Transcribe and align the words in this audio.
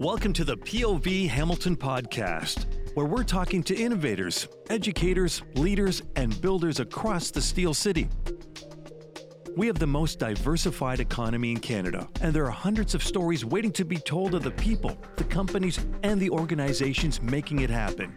Welcome 0.00 0.32
to 0.32 0.44
the 0.44 0.56
POV 0.56 1.28
Hamilton 1.28 1.76
podcast, 1.76 2.66
where 2.94 3.06
we're 3.06 3.22
talking 3.22 3.62
to 3.62 3.76
innovators, 3.76 4.48
educators, 4.68 5.42
leaders, 5.54 6.02
and 6.16 6.38
builders 6.40 6.80
across 6.80 7.30
the 7.30 7.40
Steel 7.40 7.72
City. 7.72 8.08
We 9.56 9.68
have 9.68 9.78
the 9.78 9.86
most 9.86 10.18
diversified 10.18 10.98
economy 10.98 11.52
in 11.52 11.60
Canada, 11.60 12.08
and 12.20 12.34
there 12.34 12.44
are 12.44 12.50
hundreds 12.50 12.96
of 12.96 13.04
stories 13.04 13.44
waiting 13.44 13.70
to 13.72 13.84
be 13.84 13.96
told 13.98 14.34
of 14.34 14.42
the 14.42 14.50
people, 14.50 14.98
the 15.14 15.24
companies, 15.24 15.78
and 16.02 16.20
the 16.20 16.30
organizations 16.30 17.22
making 17.22 17.60
it 17.60 17.70
happen. 17.70 18.12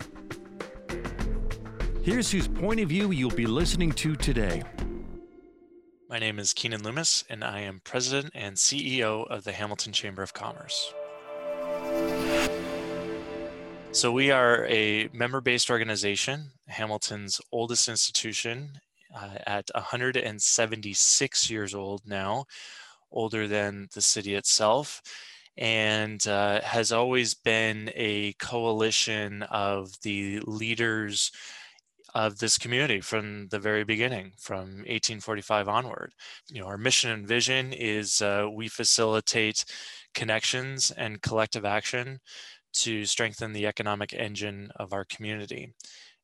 Here's 2.02 2.32
whose 2.32 2.48
point 2.48 2.80
of 2.80 2.90
view 2.90 3.12
you'll 3.12 3.30
be 3.30 3.46
listening 3.46 3.92
to 3.94 4.16
today. 4.16 4.64
My 6.10 6.18
name 6.18 6.40
is 6.40 6.54
Keenan 6.54 6.82
Loomis, 6.82 7.24
and 7.30 7.44
I 7.44 7.60
am 7.60 7.82
President 7.84 8.32
and 8.34 8.56
CEO 8.56 9.28
of 9.28 9.44
the 9.44 9.52
Hamilton 9.52 9.94
Chamber 9.94 10.24
of 10.24 10.34
Commerce. 10.34 10.92
So, 13.98 14.12
we 14.12 14.30
are 14.30 14.64
a 14.68 15.10
member 15.12 15.42
based 15.42 15.72
organization, 15.72 16.52
Hamilton's 16.68 17.42
oldest 17.52 17.90
institution 17.90 18.80
uh, 19.12 19.40
at 19.48 19.72
176 19.74 21.50
years 21.50 21.74
old 21.74 22.04
now, 22.06 22.46
older 23.12 23.48
than 23.48 23.88
the 23.96 24.02
city 24.02 24.36
itself, 24.36 25.02
and 25.58 26.28
uh, 26.28 26.62
has 26.62 26.92
always 26.92 27.34
been 27.34 27.90
a 27.96 28.34
coalition 28.34 29.42
of 29.42 30.00
the 30.04 30.42
leaders 30.46 31.32
of 32.14 32.38
this 32.38 32.60
community 32.60 33.02
from 33.02 33.48
the 33.48 33.60
very 33.60 33.84
beginning, 33.84 34.34
from 34.38 34.84
1845 34.86 35.68
onward. 35.68 36.14
You 36.50 36.62
know, 36.62 36.68
our 36.68 36.78
mission 36.78 37.10
and 37.10 37.28
vision 37.28 37.74
is 37.74 38.22
uh, 38.22 38.48
we 38.54 38.68
facilitate 38.68 39.66
connections 40.14 40.92
and 40.92 41.22
collective 41.22 41.66
action 41.66 42.20
to 42.82 43.06
strengthen 43.06 43.54
the 43.54 43.66
economic 43.68 44.14
engine 44.14 44.72
of 44.76 44.94
our 44.94 45.06
community 45.06 45.74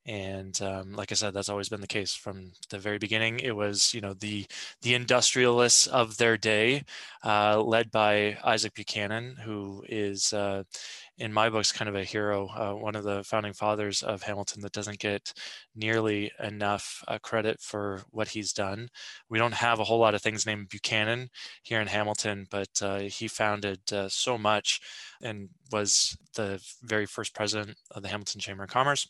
and 0.06 0.62
um, 0.62 0.94
like 0.94 1.12
i 1.12 1.16
said 1.16 1.34
that's 1.34 1.50
always 1.50 1.70
been 1.70 1.82
the 1.82 1.88
case 1.88 2.14
from 2.14 2.52
the 2.70 2.78
very 2.78 2.98
beginning. 2.98 3.40
It 3.40 3.56
was 3.56 3.94
you 3.94 4.02
know 4.02 4.14
the 4.14 4.46
the 4.82 4.96
industrialists 4.96 5.88
of 5.88 6.18
their 6.18 6.38
day 6.38 6.84
uh, 7.24 7.62
led 7.62 7.92
by 7.92 8.38
isaac 8.44 8.74
buchanan 8.74 9.38
who 9.44 9.84
is 9.88 10.34
uh, 10.34 10.64
in 11.18 11.32
my 11.32 11.50
books 11.50 11.72
kind 11.72 11.88
of 11.90 11.96
a 11.96 12.04
hero 12.04 12.48
uh, 12.50 12.74
one 12.74 12.96
of 12.96 13.04
the 13.04 13.24
founding 13.24 13.54
fathers 13.54 14.04
of 14.04 14.24
hamilton 14.24 14.62
that 14.62 14.72
doesn't 14.74 15.00
get 15.00 15.34
nearly 15.76 16.32
enough 16.40 17.04
uh, 17.08 17.18
credit 17.20 17.60
for 17.62 18.02
what 18.12 18.30
he's 18.30 18.54
done. 18.54 18.90
We 19.30 19.40
don't 19.40 19.54
have 19.54 19.80
a 19.80 19.84
whole 19.84 20.00
lot 20.00 20.16
of 20.16 20.22
things 20.22 20.46
named 20.46 20.70
buchanan 20.70 21.30
here 21.64 21.82
in 21.82 21.88
hamilton 21.88 22.48
but 22.50 22.82
uh, 22.82 23.00
he 23.00 23.28
founded 23.28 23.80
uh, 23.94 24.10
so 24.10 24.38
much 24.38 24.82
and 25.22 25.50
was 25.72 26.18
the 26.36 26.62
very 26.82 27.06
first 27.06 27.34
president 27.34 27.78
of 27.92 28.04
the 28.04 28.10
hamilton 28.10 28.42
chamber 28.42 28.64
of 28.64 28.70
commerce 28.70 29.08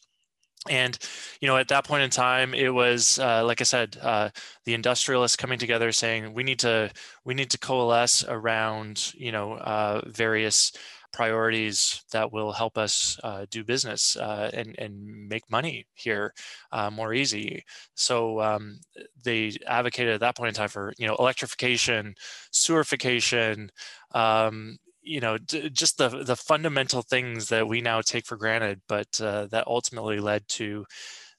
and 0.70 0.98
you 1.42 1.48
know 1.48 1.58
at 1.58 1.68
that 1.68 1.86
point 1.86 2.04
in 2.04 2.10
time 2.10 2.54
it 2.54 2.70
was 2.74 3.20
uh, 3.20 3.44
like 3.46 3.60
i 3.60 3.64
said 3.64 3.98
uh, 4.02 4.30
the 4.66 4.74
industrialists 4.74 5.36
coming 5.36 5.60
together 5.60 5.92
saying 5.92 6.34
we 6.34 6.44
need 6.44 6.60
to 6.60 6.90
we 7.26 7.34
need 7.34 7.50
to 7.50 7.58
coalesce 7.58 8.24
around 8.28 9.14
you 9.16 9.32
know 9.32 9.54
uh, 9.56 10.02
various 10.08 10.72
priorities 11.14 12.04
that 12.12 12.34
will 12.34 12.52
help 12.52 12.78
us 12.78 13.18
uh, 13.24 13.46
do 13.52 13.64
business 13.64 14.18
uh, 14.18 14.50
and, 14.52 14.76
and 14.80 15.30
make 15.30 15.50
money 15.50 15.86
here 15.94 16.34
uh, 16.72 16.90
more 16.90 17.14
easy. 17.14 17.64
So 17.94 18.42
um, 18.42 18.80
they 19.24 19.54
advocated 19.68 20.16
at 20.16 20.20
that 20.22 20.36
point 20.36 20.50
in 20.50 20.54
time 20.56 20.70
for 20.70 20.92
you 20.98 21.08
know 21.08 21.16
electrification, 21.20 22.16
sewerification, 22.52 23.70
um, 24.14 24.78
you 25.04 25.20
know 25.20 25.38
d- 25.38 25.70
just 25.70 25.98
the 25.98 26.10
the 26.10 26.36
fundamental 26.36 27.02
things 27.02 27.50
that 27.50 27.68
we 27.68 27.82
now 27.82 28.02
take 28.02 28.26
for 28.26 28.38
granted 28.38 28.82
but 28.88 29.20
uh, 29.22 29.48
that 29.48 29.68
ultimately 29.68 30.20
led 30.20 30.48
to 30.48 30.86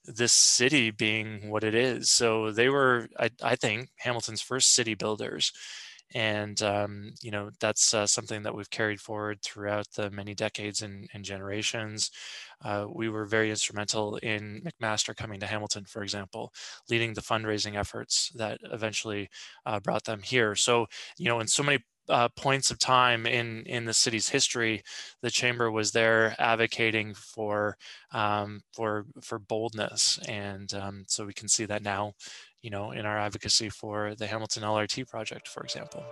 this 0.07 0.33
city 0.33 0.91
being 0.91 1.51
what 1.51 1.65
it 1.65 1.75
is. 1.75 2.11
So 2.11 2.51
they 2.53 2.69
were 2.69 3.09
i, 3.19 3.31
I 3.43 3.57
think 3.57 3.91
hamilton's 3.99 4.43
first 4.43 4.75
city 4.75 4.95
builders. 4.95 5.53
And 6.15 6.63
um, 6.63 7.13
you 7.23 7.31
know 7.31 7.51
that's 7.61 7.93
uh, 7.95 8.07
something 8.07 8.43
that 8.43 8.55
we've 8.55 8.71
carried 8.71 9.01
forward 9.01 9.43
throughout 9.43 9.87
the 9.97 10.11
many 10.11 10.35
decades 10.35 10.83
and, 10.83 11.09
and 11.15 11.25
generations. 11.25 12.11
Uh, 12.63 12.87
we 12.89 13.09
were 13.09 13.25
very 13.27 13.51
instrumental 13.51 14.17
in 14.19 14.63
mcmaster 14.65 15.15
coming 15.17 15.41
to 15.41 15.47
hamilton 15.47 15.85
for 15.85 16.03
example 16.03 16.53
leading 16.89 17.15
the 17.15 17.21
fundraising 17.21 17.77
efforts 17.77 18.31
that 18.37 18.59
eventually 18.73 19.29
uh, 19.67 19.81
brought 19.81 20.05
them 20.05 20.23
here. 20.23 20.55
So 20.55 20.87
you 21.19 21.27
know 21.29 21.41
in 21.41 21.49
so 21.49 21.63
many 21.63 21.79
uh, 22.09 22.29
points 22.29 22.71
of 22.71 22.79
time 22.79 23.27
in 23.27 23.63
in 23.67 23.85
the 23.85 23.95
city's 23.95 24.29
history, 24.29 24.83
the 25.23 25.31
chamber 25.31 25.71
was 25.71 25.93
there 25.93 26.35
advocating 26.39 27.15
for 27.15 27.77
um, 28.13 28.61
for 28.73 29.07
for 29.23 29.39
boldness, 29.39 30.19
and 30.29 30.73
um, 30.75 31.05
so 31.07 31.25
we 31.25 31.33
can 31.33 31.49
see 31.49 31.65
that 31.65 31.83
now, 31.83 32.13
you 32.63 32.71
know, 32.71 32.93
in 32.93 33.07
our 33.07 33.19
advocacy 33.19 33.69
for 33.71 34.15
the 34.15 34.27
Hamilton 34.27 34.63
LRT 34.63 35.09
project, 35.09 35.49
for 35.49 35.63
example. 35.63 36.05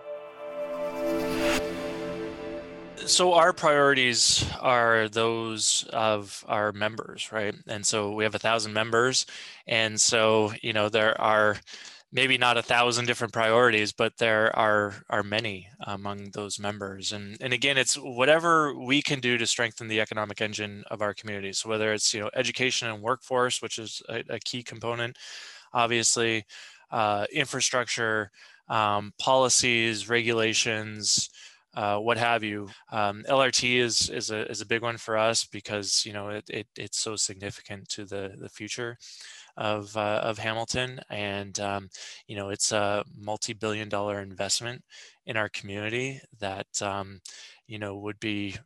So 3.06 3.32
our 3.34 3.52
priorities 3.52 4.48
are 4.60 5.08
those 5.08 5.84
of 5.92 6.44
our 6.46 6.72
members, 6.72 7.32
right? 7.32 7.54
And 7.66 7.84
so 7.84 8.12
we 8.12 8.22
have 8.22 8.36
a 8.36 8.38
thousand 8.38 8.74
members, 8.74 9.26
and 9.66 10.00
so 10.00 10.52
you 10.62 10.72
know 10.72 10.88
there 10.88 11.20
are 11.20 11.56
maybe 12.12 12.36
not 12.36 12.58
a 12.58 12.62
thousand 12.62 13.06
different 13.06 13.32
priorities, 13.32 13.92
but 13.92 14.18
there 14.18 14.54
are 14.56 14.94
are 15.08 15.22
many 15.22 15.68
among 15.80 16.30
those 16.32 16.58
members. 16.58 17.12
And 17.12 17.36
and 17.40 17.52
again, 17.52 17.78
it's 17.78 17.94
whatever 17.94 18.74
we 18.78 19.02
can 19.02 19.20
do 19.20 19.38
to 19.38 19.46
strengthen 19.46 19.88
the 19.88 20.00
economic 20.00 20.40
engine 20.40 20.84
of 20.90 21.00
our 21.02 21.14
community. 21.14 21.52
So 21.52 21.68
whether 21.68 21.92
it's 21.92 22.12
you 22.14 22.20
know 22.20 22.30
education 22.34 22.88
and 22.88 23.02
workforce, 23.02 23.62
which 23.62 23.78
is 23.78 24.02
a, 24.08 24.22
a 24.28 24.38
key 24.38 24.62
component, 24.62 25.16
obviously, 25.72 26.44
uh, 26.90 27.26
infrastructure, 27.32 28.30
um, 28.68 29.12
policies, 29.18 30.08
regulations. 30.08 31.30
Uh, 31.74 31.96
what 31.96 32.18
have 32.18 32.44
you. 32.44 32.68
Um, 32.90 33.24
LRT 33.26 33.76
is 33.78 34.10
is 34.10 34.30
a 34.30 34.46
is 34.50 34.60
a 34.60 34.66
big 34.66 34.82
one 34.82 34.98
for 34.98 35.16
us 35.16 35.46
because 35.46 36.04
you 36.04 36.12
know 36.12 36.28
it, 36.28 36.44
it 36.50 36.66
it's 36.76 36.98
so 36.98 37.16
significant 37.16 37.88
to 37.90 38.04
the 38.04 38.34
the 38.38 38.50
future 38.50 38.98
of 39.56 39.96
uh, 39.96 40.20
of 40.22 40.38
Hamilton, 40.38 41.00
and 41.10 41.58
um, 41.60 41.88
you 42.26 42.36
know 42.36 42.50
it's 42.50 42.72
a 42.72 43.04
multi-billion-dollar 43.16 44.20
investment 44.20 44.82
in 45.26 45.36
our 45.36 45.48
community 45.48 46.20
that 46.40 46.66
um, 46.80 47.20
you 47.66 47.78
know 47.78 47.96
would 47.96 48.20
be 48.20 48.56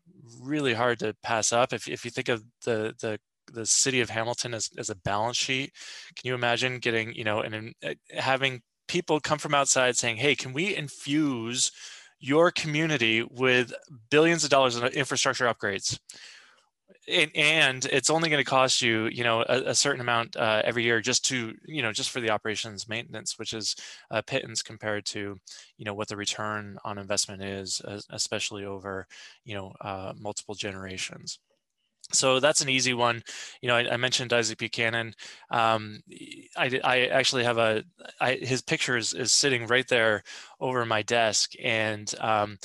really 0.40 0.74
hard 0.74 0.98
to 1.00 1.14
pass 1.22 1.52
up. 1.52 1.72
If 1.72 1.88
if 1.88 2.04
you 2.04 2.10
think 2.10 2.28
of 2.28 2.44
the 2.64 2.94
the 3.00 3.18
the 3.52 3.66
city 3.66 4.00
of 4.00 4.10
Hamilton 4.10 4.54
as, 4.54 4.70
as 4.76 4.90
a 4.90 4.96
balance 4.96 5.36
sheet, 5.36 5.72
can 6.16 6.28
you 6.28 6.34
imagine 6.34 6.78
getting 6.78 7.12
you 7.14 7.24
know 7.24 7.40
and 7.40 7.74
uh, 7.84 7.94
having 8.10 8.62
people 8.88 9.20
come 9.20 9.38
from 9.38 9.54
outside 9.54 9.96
saying, 9.96 10.16
"Hey, 10.16 10.34
can 10.34 10.52
we 10.52 10.74
infuse?" 10.76 11.70
your 12.18 12.50
community 12.50 13.22
with 13.22 13.74
billions 14.10 14.42
of 14.42 14.48
dollars 14.48 14.74
in 14.74 14.82
infrastructure 14.86 15.44
upgrades 15.44 15.98
and, 17.08 17.30
and 17.34 17.84
it's 17.86 18.10
only 18.10 18.28
going 18.28 18.42
to 18.42 18.48
cost 18.48 18.82
you, 18.82 19.06
you 19.06 19.24
know, 19.24 19.44
a, 19.48 19.70
a 19.70 19.74
certain 19.74 20.00
amount 20.00 20.36
uh, 20.36 20.62
every 20.64 20.84
year 20.84 21.00
just 21.00 21.24
to, 21.26 21.54
you 21.64 21.82
know, 21.82 21.92
just 21.92 22.10
for 22.10 22.20
the 22.20 22.30
operations 22.30 22.88
maintenance, 22.88 23.38
which 23.38 23.52
is 23.52 23.76
a 24.10 24.22
pittance 24.22 24.62
compared 24.62 25.04
to, 25.06 25.36
you 25.78 25.84
know, 25.84 25.94
what 25.94 26.08
the 26.08 26.16
return 26.16 26.78
on 26.84 26.98
investment 26.98 27.42
is, 27.42 27.80
especially 28.10 28.64
over, 28.64 29.06
you 29.44 29.54
know, 29.54 29.72
uh, 29.80 30.12
multiple 30.18 30.54
generations. 30.54 31.38
So 32.12 32.38
that's 32.38 32.60
an 32.60 32.68
easy 32.68 32.94
one. 32.94 33.22
You 33.60 33.68
know, 33.68 33.76
I, 33.76 33.94
I 33.94 33.96
mentioned 33.96 34.32
Isaac 34.32 34.58
Buchanan. 34.58 35.14
Um, 35.50 36.00
I, 36.56 36.80
I, 36.84 37.06
actually 37.06 37.42
have 37.44 37.58
a 37.58 37.82
I, 38.20 38.34
his 38.34 38.62
picture 38.62 38.96
is, 38.96 39.12
is 39.12 39.32
sitting 39.32 39.66
right 39.66 39.86
there 39.88 40.22
over 40.60 40.86
my 40.86 41.02
desk, 41.02 41.52
and 41.62 42.12
um, 42.20 42.58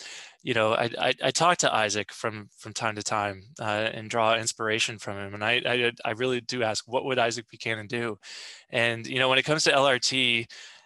you 0.43 0.53
know, 0.53 0.73
I, 0.73 0.89
I, 0.99 1.13
I 1.23 1.31
talk 1.31 1.57
to 1.59 1.73
Isaac 1.73 2.11
from 2.11 2.49
from 2.57 2.73
time 2.73 2.95
to 2.95 3.03
time 3.03 3.43
uh, 3.59 3.89
and 3.93 4.09
draw 4.09 4.35
inspiration 4.35 4.99
from 4.99 5.17
him, 5.17 5.33
and 5.33 5.43
I, 5.43 5.61
I, 5.65 5.91
I 6.05 6.11
really 6.11 6.41
do 6.41 6.61
ask, 6.63 6.87
what 6.87 7.05
would 7.05 7.19
Isaac 7.19 7.47
Buchanan 7.49 7.87
do? 7.87 8.17
And 8.69 9.07
you 9.07 9.19
know, 9.19 9.29
when 9.29 9.39
it 9.39 9.45
comes 9.45 9.63
to 9.63 9.71
LRT, 9.71 10.45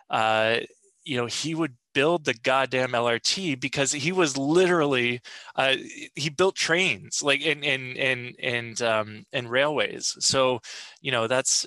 uh, 0.10 0.58
you 1.04 1.18
know, 1.18 1.26
he 1.26 1.56
would 1.56 1.76
build 1.96 2.26
the 2.26 2.36
goddamn 2.36 2.94
LRT 2.94 3.56
because 3.56 3.94
he 3.94 4.12
was 4.12 4.38
literally 4.38 5.22
uh, 5.56 5.76
he 6.16 6.30
built 6.30 6.56
trains 6.56 7.24
like 7.24 7.42
in 7.42 7.64
in 7.64 7.98
and 7.98 8.36
and 8.40 8.82
um, 8.84 9.26
and 9.34 9.50
railways. 9.50 10.16
So 10.20 10.62
you 11.02 11.12
know, 11.12 11.28
that's 11.28 11.66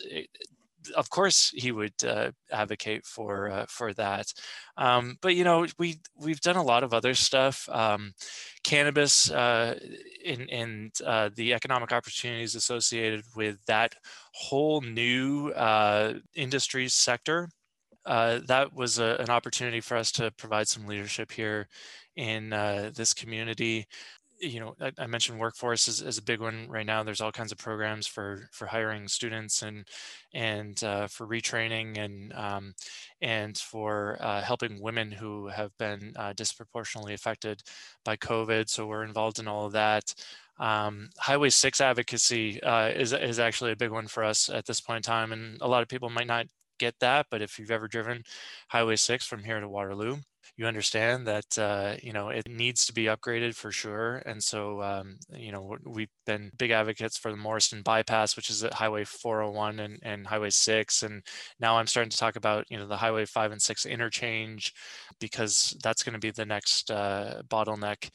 of 0.96 1.10
course 1.10 1.50
he 1.54 1.72
would 1.72 2.04
uh, 2.04 2.30
advocate 2.50 3.04
for 3.04 3.50
uh, 3.50 3.66
for 3.68 3.92
that. 3.94 4.32
Um, 4.76 5.16
but 5.20 5.34
you 5.34 5.44
know, 5.44 5.66
we 5.78 5.96
we've 6.16 6.40
done 6.40 6.56
a 6.56 6.62
lot 6.62 6.84
of 6.84 6.94
other 6.94 7.14
stuff. 7.14 7.68
Um, 7.70 8.14
cannabis 8.64 9.30
uh, 9.30 9.78
and 10.24 10.92
uh, 11.04 11.30
the 11.34 11.54
economic 11.54 11.92
opportunities 11.92 12.54
associated 12.54 13.24
with 13.36 13.64
that 13.66 13.94
whole 14.32 14.80
new 14.80 15.50
uh, 15.50 16.14
industry 16.34 16.88
sector. 16.88 17.48
Uh, 18.08 18.40
that 18.46 18.74
was 18.74 18.98
a, 18.98 19.16
an 19.20 19.30
opportunity 19.30 19.80
for 19.80 19.96
us 19.96 20.10
to 20.12 20.30
provide 20.32 20.66
some 20.66 20.86
leadership 20.86 21.30
here 21.30 21.68
in 22.16 22.50
this 22.96 23.14
community 23.14 23.86
you 24.40 24.60
know, 24.60 24.74
I, 24.80 24.92
I 24.98 25.06
mentioned 25.06 25.38
workforce 25.38 25.88
is, 25.88 26.00
is, 26.00 26.18
a 26.18 26.22
big 26.22 26.40
one 26.40 26.66
right 26.68 26.86
now. 26.86 27.02
There's 27.02 27.20
all 27.20 27.32
kinds 27.32 27.52
of 27.52 27.58
programs 27.58 28.06
for 28.06 28.48
for 28.52 28.66
hiring 28.66 29.08
students 29.08 29.62
and 29.62 29.86
and 30.32 30.82
uh, 30.84 31.06
for 31.08 31.26
retraining 31.26 31.98
and 31.98 32.32
um, 32.34 32.74
and 33.20 33.56
for 33.56 34.16
uh, 34.20 34.40
helping 34.42 34.80
women 34.80 35.10
who 35.10 35.48
have 35.48 35.76
been 35.78 36.12
uh, 36.16 36.32
disproportionately 36.34 37.14
affected 37.14 37.62
by 38.04 38.16
COVID. 38.16 38.68
So 38.68 38.86
we're 38.86 39.04
involved 39.04 39.38
in 39.38 39.48
all 39.48 39.66
of 39.66 39.72
that. 39.72 40.14
Um, 40.60 41.10
Highway 41.18 41.50
6 41.50 41.80
advocacy 41.80 42.60
uh, 42.62 42.88
is, 42.88 43.12
is 43.12 43.38
actually 43.38 43.70
a 43.70 43.76
big 43.76 43.92
one 43.92 44.08
for 44.08 44.24
us 44.24 44.48
at 44.48 44.66
this 44.66 44.80
point 44.80 44.96
in 44.96 45.02
time. 45.02 45.30
And 45.32 45.56
a 45.60 45.68
lot 45.68 45.82
of 45.82 45.88
people 45.88 46.10
might 46.10 46.26
not 46.26 46.46
get 46.78 46.94
that, 47.00 47.26
but 47.30 47.42
if 47.42 47.58
you've 47.58 47.70
ever 47.70 47.88
driven 47.88 48.22
Highway 48.68 48.96
6 48.96 49.26
from 49.26 49.44
here 49.44 49.60
to 49.60 49.68
Waterloo, 49.68 50.18
you 50.56 50.66
understand 50.66 51.26
that 51.26 51.58
uh, 51.58 51.94
you 52.02 52.12
know 52.12 52.30
it 52.30 52.48
needs 52.48 52.86
to 52.86 52.92
be 52.92 53.04
upgraded 53.04 53.54
for 53.54 53.70
sure. 53.70 54.22
And 54.26 54.42
so 54.42 54.82
um, 54.82 55.18
you 55.32 55.52
know 55.52 55.76
we've 55.84 56.08
been 56.26 56.50
big 56.58 56.70
advocates 56.70 57.16
for 57.16 57.30
the 57.30 57.36
Morriston 57.38 57.84
bypass, 57.84 58.36
which 58.36 58.50
is 58.50 58.64
at 58.64 58.74
Highway 58.74 59.04
401 59.04 59.78
and, 59.80 59.98
and 60.02 60.26
Highway 60.26 60.50
6. 60.50 61.02
And 61.02 61.22
now 61.60 61.76
I'm 61.76 61.86
starting 61.86 62.10
to 62.10 62.16
talk 62.16 62.36
about 62.36 62.64
you 62.70 62.78
know 62.78 62.86
the 62.86 62.96
Highway 62.96 63.24
5 63.24 63.52
and 63.52 63.62
6 63.62 63.86
interchange 63.86 64.74
because 65.20 65.76
that's 65.82 66.02
going 66.02 66.14
to 66.14 66.18
be 66.18 66.30
the 66.30 66.46
next 66.46 66.90
uh, 66.90 67.42
bottleneck 67.48 68.10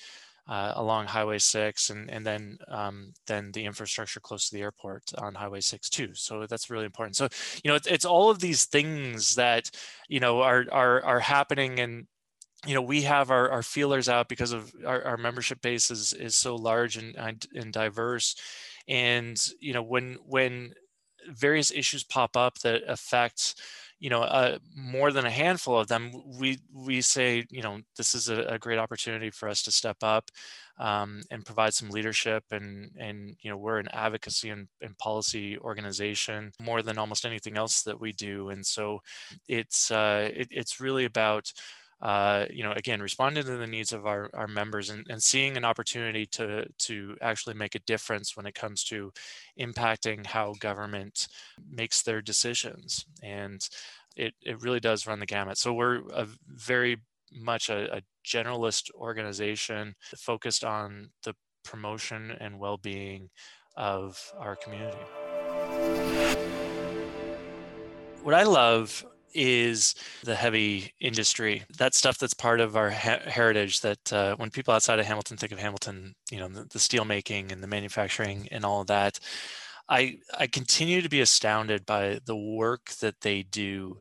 uh, 0.48 0.74
along 0.76 1.08
Highway 1.08 1.40
6, 1.40 1.90
and 1.90 2.10
and 2.10 2.26
then 2.26 2.58
um, 2.68 3.14
then 3.28 3.52
the 3.52 3.66
infrastructure 3.66 4.20
close 4.20 4.50
to 4.50 4.56
the 4.56 4.62
airport 4.62 5.04
on 5.18 5.36
Highway 5.36 5.62
6 5.62 5.90
too. 5.90 6.10
So 6.14 6.46
that's 6.48 6.70
really 6.70 6.86
important. 6.86 7.16
So 7.16 7.30
you 7.64 7.70
know, 7.70 7.76
it's, 7.76 7.88
it's 7.88 8.06
all 8.06 8.30
of 8.30 8.40
these 8.40 8.66
things 8.66 9.36
that 9.36 9.70
you 10.10 10.20
know 10.20 10.42
are 10.42 10.66
are 10.72 11.02
are 11.04 11.20
happening, 11.20 11.80
and 11.80 12.08
you 12.66 12.74
know 12.74 12.82
we 12.82 13.04
have 13.04 13.32
our, 13.32 13.50
our 13.50 13.64
feelers 13.64 14.10
out 14.10 14.28
because 14.28 14.52
of 14.52 14.74
our, 14.86 15.04
our 15.04 15.18
membership 15.18 15.62
base 15.62 15.90
is 15.90 16.14
is 16.14 16.36
so 16.36 16.56
large 16.56 16.98
and 16.98 17.16
and 17.56 17.72
diverse, 17.72 18.36
and 18.88 19.38
you 19.60 19.74
know 19.74 19.84
when 19.84 20.18
when 20.26 20.74
various 21.30 21.72
issues 21.72 22.04
pop 22.04 22.36
up 22.36 22.60
that 22.60 22.82
affect 22.88 23.56
you 24.04 24.10
know, 24.10 24.22
uh, 24.24 24.58
more 24.76 25.14
than 25.14 25.26
a 25.26 25.32
handful 25.32 25.80
of 25.80 25.88
them, 25.88 26.12
we 26.38 26.60
we 26.74 27.00
say, 27.02 27.46
you 27.50 27.62
know, 27.62 27.80
this 27.96 28.14
is 28.14 28.28
a, 28.28 28.42
a 28.56 28.60
great 28.60 28.78
opportunity 28.78 29.30
for 29.30 29.48
us 29.48 29.64
to 29.64 29.72
step 29.72 29.96
up 30.04 30.30
um, 30.78 31.22
and 31.32 31.46
provide 31.46 31.74
some 31.74 31.90
leadership. 31.90 32.44
And 32.52 32.92
and 33.00 33.38
you 33.42 33.50
know, 33.50 33.56
we're 33.56 33.80
an 33.80 33.88
advocacy 33.94 34.50
and, 34.50 34.68
and 34.82 34.98
policy 34.98 35.58
organization 35.58 36.52
more 36.62 36.82
than 36.82 36.98
almost 36.98 37.26
anything 37.26 37.56
else 37.58 37.84
that 37.84 38.02
we 38.02 38.12
do. 38.12 38.50
And 38.50 38.66
so, 38.66 39.00
it's 39.48 39.90
uh, 39.90 40.30
it, 40.36 40.50
it's 40.52 40.82
really 40.82 41.06
about 41.06 41.54
uh, 42.04 42.46
you 42.52 42.64
know, 42.64 42.74
again, 42.74 43.02
responding 43.02 43.46
to 43.46 43.56
the 43.56 43.66
needs 43.66 43.94
of 43.94 44.06
our, 44.06 44.30
our 44.34 44.48
members 44.48 44.90
and, 44.90 45.08
and 45.10 45.24
seeing 45.24 45.56
an 45.56 45.64
opportunity 45.64 46.26
to, 46.26 46.66
to 46.78 47.16
actually 47.22 47.56
make 47.56 47.76
a 47.76 47.80
difference 47.88 48.36
when 48.36 48.46
it 48.46 48.54
comes 48.54 48.84
to 48.84 49.10
impacting 49.58 50.26
how 50.26 50.54
government 50.60 51.30
makes 51.72 52.02
their 52.02 52.22
decisions. 52.22 53.06
And 53.24 53.66
it, 54.18 54.34
it 54.42 54.62
really 54.62 54.82
does 54.82 55.08
run 55.08 55.22
the 55.22 55.26
gamut. 55.26 55.58
So 55.58 55.74
we're 55.74 56.02
a 56.14 56.28
very 56.46 56.98
much 57.32 57.70
a, 57.70 57.96
a 57.96 58.02
generalist 58.28 58.92
organization 58.96 59.96
focused 60.18 60.66
on 60.66 61.10
the 61.24 61.34
promotion 61.64 62.36
and 62.42 62.60
well-being 62.60 63.30
of 63.78 64.22
our 64.38 64.58
community. 64.58 64.98
What 68.24 68.36
I 68.36 68.44
love 68.44 69.06
is 69.34 69.96
the 70.24 70.36
heavy 70.36 70.94
industry. 71.00 71.64
That 71.78 71.94
stuff 71.94 72.18
that's 72.18 72.34
part 72.34 72.60
of 72.60 72.76
our 72.76 72.90
heritage. 72.90 73.82
That 73.82 74.14
uh, 74.14 74.36
when 74.36 74.50
people 74.50 74.74
outside 74.74 75.00
of 75.00 75.06
Hamilton 75.06 75.38
think 75.38 75.52
of 75.52 75.60
Hamilton, 75.60 76.16
you 76.32 76.40
know, 76.40 76.48
the, 76.48 76.66
the 76.66 76.80
steel 76.80 77.06
making 77.06 77.52
and 77.52 77.62
the 77.62 77.68
manufacturing 77.68 78.48
and 78.52 78.66
all 78.66 78.82
of 78.82 78.88
that. 78.88 79.20
I 79.90 80.18
I 80.38 80.48
continue 80.48 81.02
to 81.02 81.10
be 81.10 81.22
astounded 81.22 81.86
by 81.86 82.20
the 82.26 82.38
work 82.38 82.92
that 83.02 83.22
they 83.22 83.44
do 83.44 84.00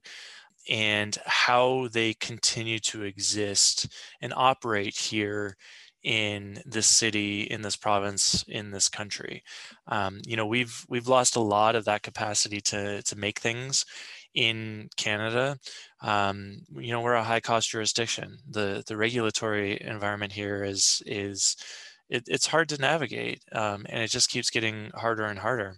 and 0.68 1.16
how 1.26 1.88
they 1.92 2.14
continue 2.14 2.78
to 2.78 3.02
exist 3.02 3.88
and 4.20 4.32
operate 4.36 4.96
here 4.96 5.56
in 6.02 6.60
this 6.66 6.88
city 6.88 7.42
in 7.42 7.62
this 7.62 7.76
province 7.76 8.44
in 8.48 8.70
this 8.72 8.88
country 8.88 9.42
um, 9.86 10.20
you 10.26 10.36
know 10.36 10.46
we've 10.46 10.84
we've 10.88 11.06
lost 11.06 11.36
a 11.36 11.40
lot 11.40 11.76
of 11.76 11.84
that 11.84 12.02
capacity 12.02 12.60
to 12.60 13.00
to 13.02 13.16
make 13.16 13.38
things 13.38 13.84
in 14.34 14.88
Canada, 14.96 15.58
um, 16.02 16.58
you 16.76 16.90
know, 16.92 17.00
we're 17.00 17.14
a 17.14 17.24
high 17.24 17.40
cost 17.40 17.70
jurisdiction. 17.70 18.38
The 18.48 18.82
the 18.86 18.96
regulatory 18.96 19.80
environment 19.80 20.32
here 20.32 20.64
is 20.64 21.02
is 21.06 21.56
it, 22.08 22.24
it's 22.28 22.46
hard 22.46 22.68
to 22.70 22.80
navigate, 22.80 23.42
um, 23.52 23.86
and 23.88 24.02
it 24.02 24.10
just 24.10 24.30
keeps 24.30 24.50
getting 24.50 24.90
harder 24.94 25.24
and 25.24 25.38
harder. 25.38 25.76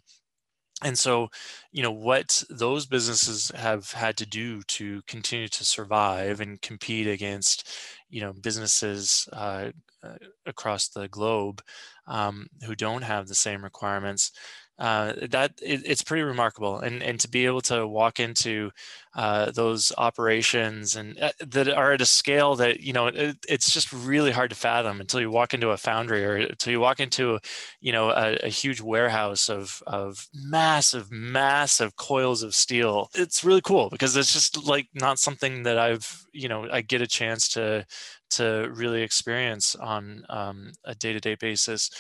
And 0.83 0.99
so, 0.99 1.29
you 1.73 1.83
know, 1.83 1.93
what 1.93 2.45
those 2.51 2.87
businesses 2.87 3.51
have 3.55 3.93
had 3.93 4.17
to 4.19 4.27
do 4.27 4.61
to 4.63 5.03
continue 5.07 5.49
to 5.49 5.65
survive 5.65 6.41
and 6.41 6.61
compete 6.61 7.07
against, 7.07 7.69
you 8.11 8.21
know, 8.21 8.33
businesses 8.33 9.29
uh, 9.33 9.71
uh 10.03 10.17
across 10.47 10.89
the 10.89 11.09
globe 11.09 11.63
um, 12.07 12.49
who 12.67 12.75
don't 12.75 13.03
have 13.03 13.29
the 13.29 13.35
same 13.35 13.65
requirements 13.65 14.33
uh, 14.79 15.13
that 15.31 15.53
it, 15.63 15.83
it's 15.87 16.03
pretty 16.03 16.23
remarkable 16.23 16.79
and 16.81 17.03
and 17.03 17.21
to 17.21 17.29
be 17.29 17.47
able 17.47 17.61
to 17.61 17.87
walk 17.87 18.19
into 18.19 18.71
uh, 19.15 19.51
those 19.53 19.93
operations 19.99 20.97
and 20.97 21.17
uh, 21.21 21.31
that 21.39 21.69
are 21.69 21.93
at 21.93 22.01
a 22.01 22.07
scale 22.07 22.57
that 22.57 22.81
you 22.81 22.93
know 22.93 23.07
it, 23.07 23.37
it's 23.49 23.71
just 23.73 23.93
really 23.93 24.33
hard 24.33 24.51
to 24.51 24.57
fathom 24.57 25.01
until 25.01 25.21
you 25.21 25.31
walk 25.31 25.55
into 25.55 25.71
a 25.71 25.77
foundry 25.77 26.25
or 26.25 26.37
until 26.37 26.73
you 26.73 26.81
walk 26.81 26.99
into 26.99 27.39
you 27.81 27.93
know 27.93 28.11
a, 28.11 28.35
a 28.43 28.49
huge 28.49 28.81
warehouse 28.81 29.49
of 29.49 29.83
of 29.87 30.27
massive 30.35 31.11
massive 31.13 31.97
coils 31.97 32.43
of 32.43 32.55
steel. 32.55 33.09
It's 33.15 33.45
really 33.45 33.61
cool 33.61 33.89
because 33.91 34.17
it's 34.17 34.33
just 34.33 34.65
like 34.67 34.89
not 34.95 35.19
something 35.19 35.63
that 35.65 35.79
I've 35.79 36.25
you 36.33 36.49
know 36.49 36.69
I 36.71 36.81
get 36.81 37.01
a 37.01 37.07
chance 37.07 37.49
to 37.51 37.87
to 38.31 38.69
really 38.75 39.03
experience 39.03 39.75
on 39.77 40.25
um, 40.29 40.73
a 40.85 40.95
day-to-day 40.95 41.37
basis. 41.37 41.91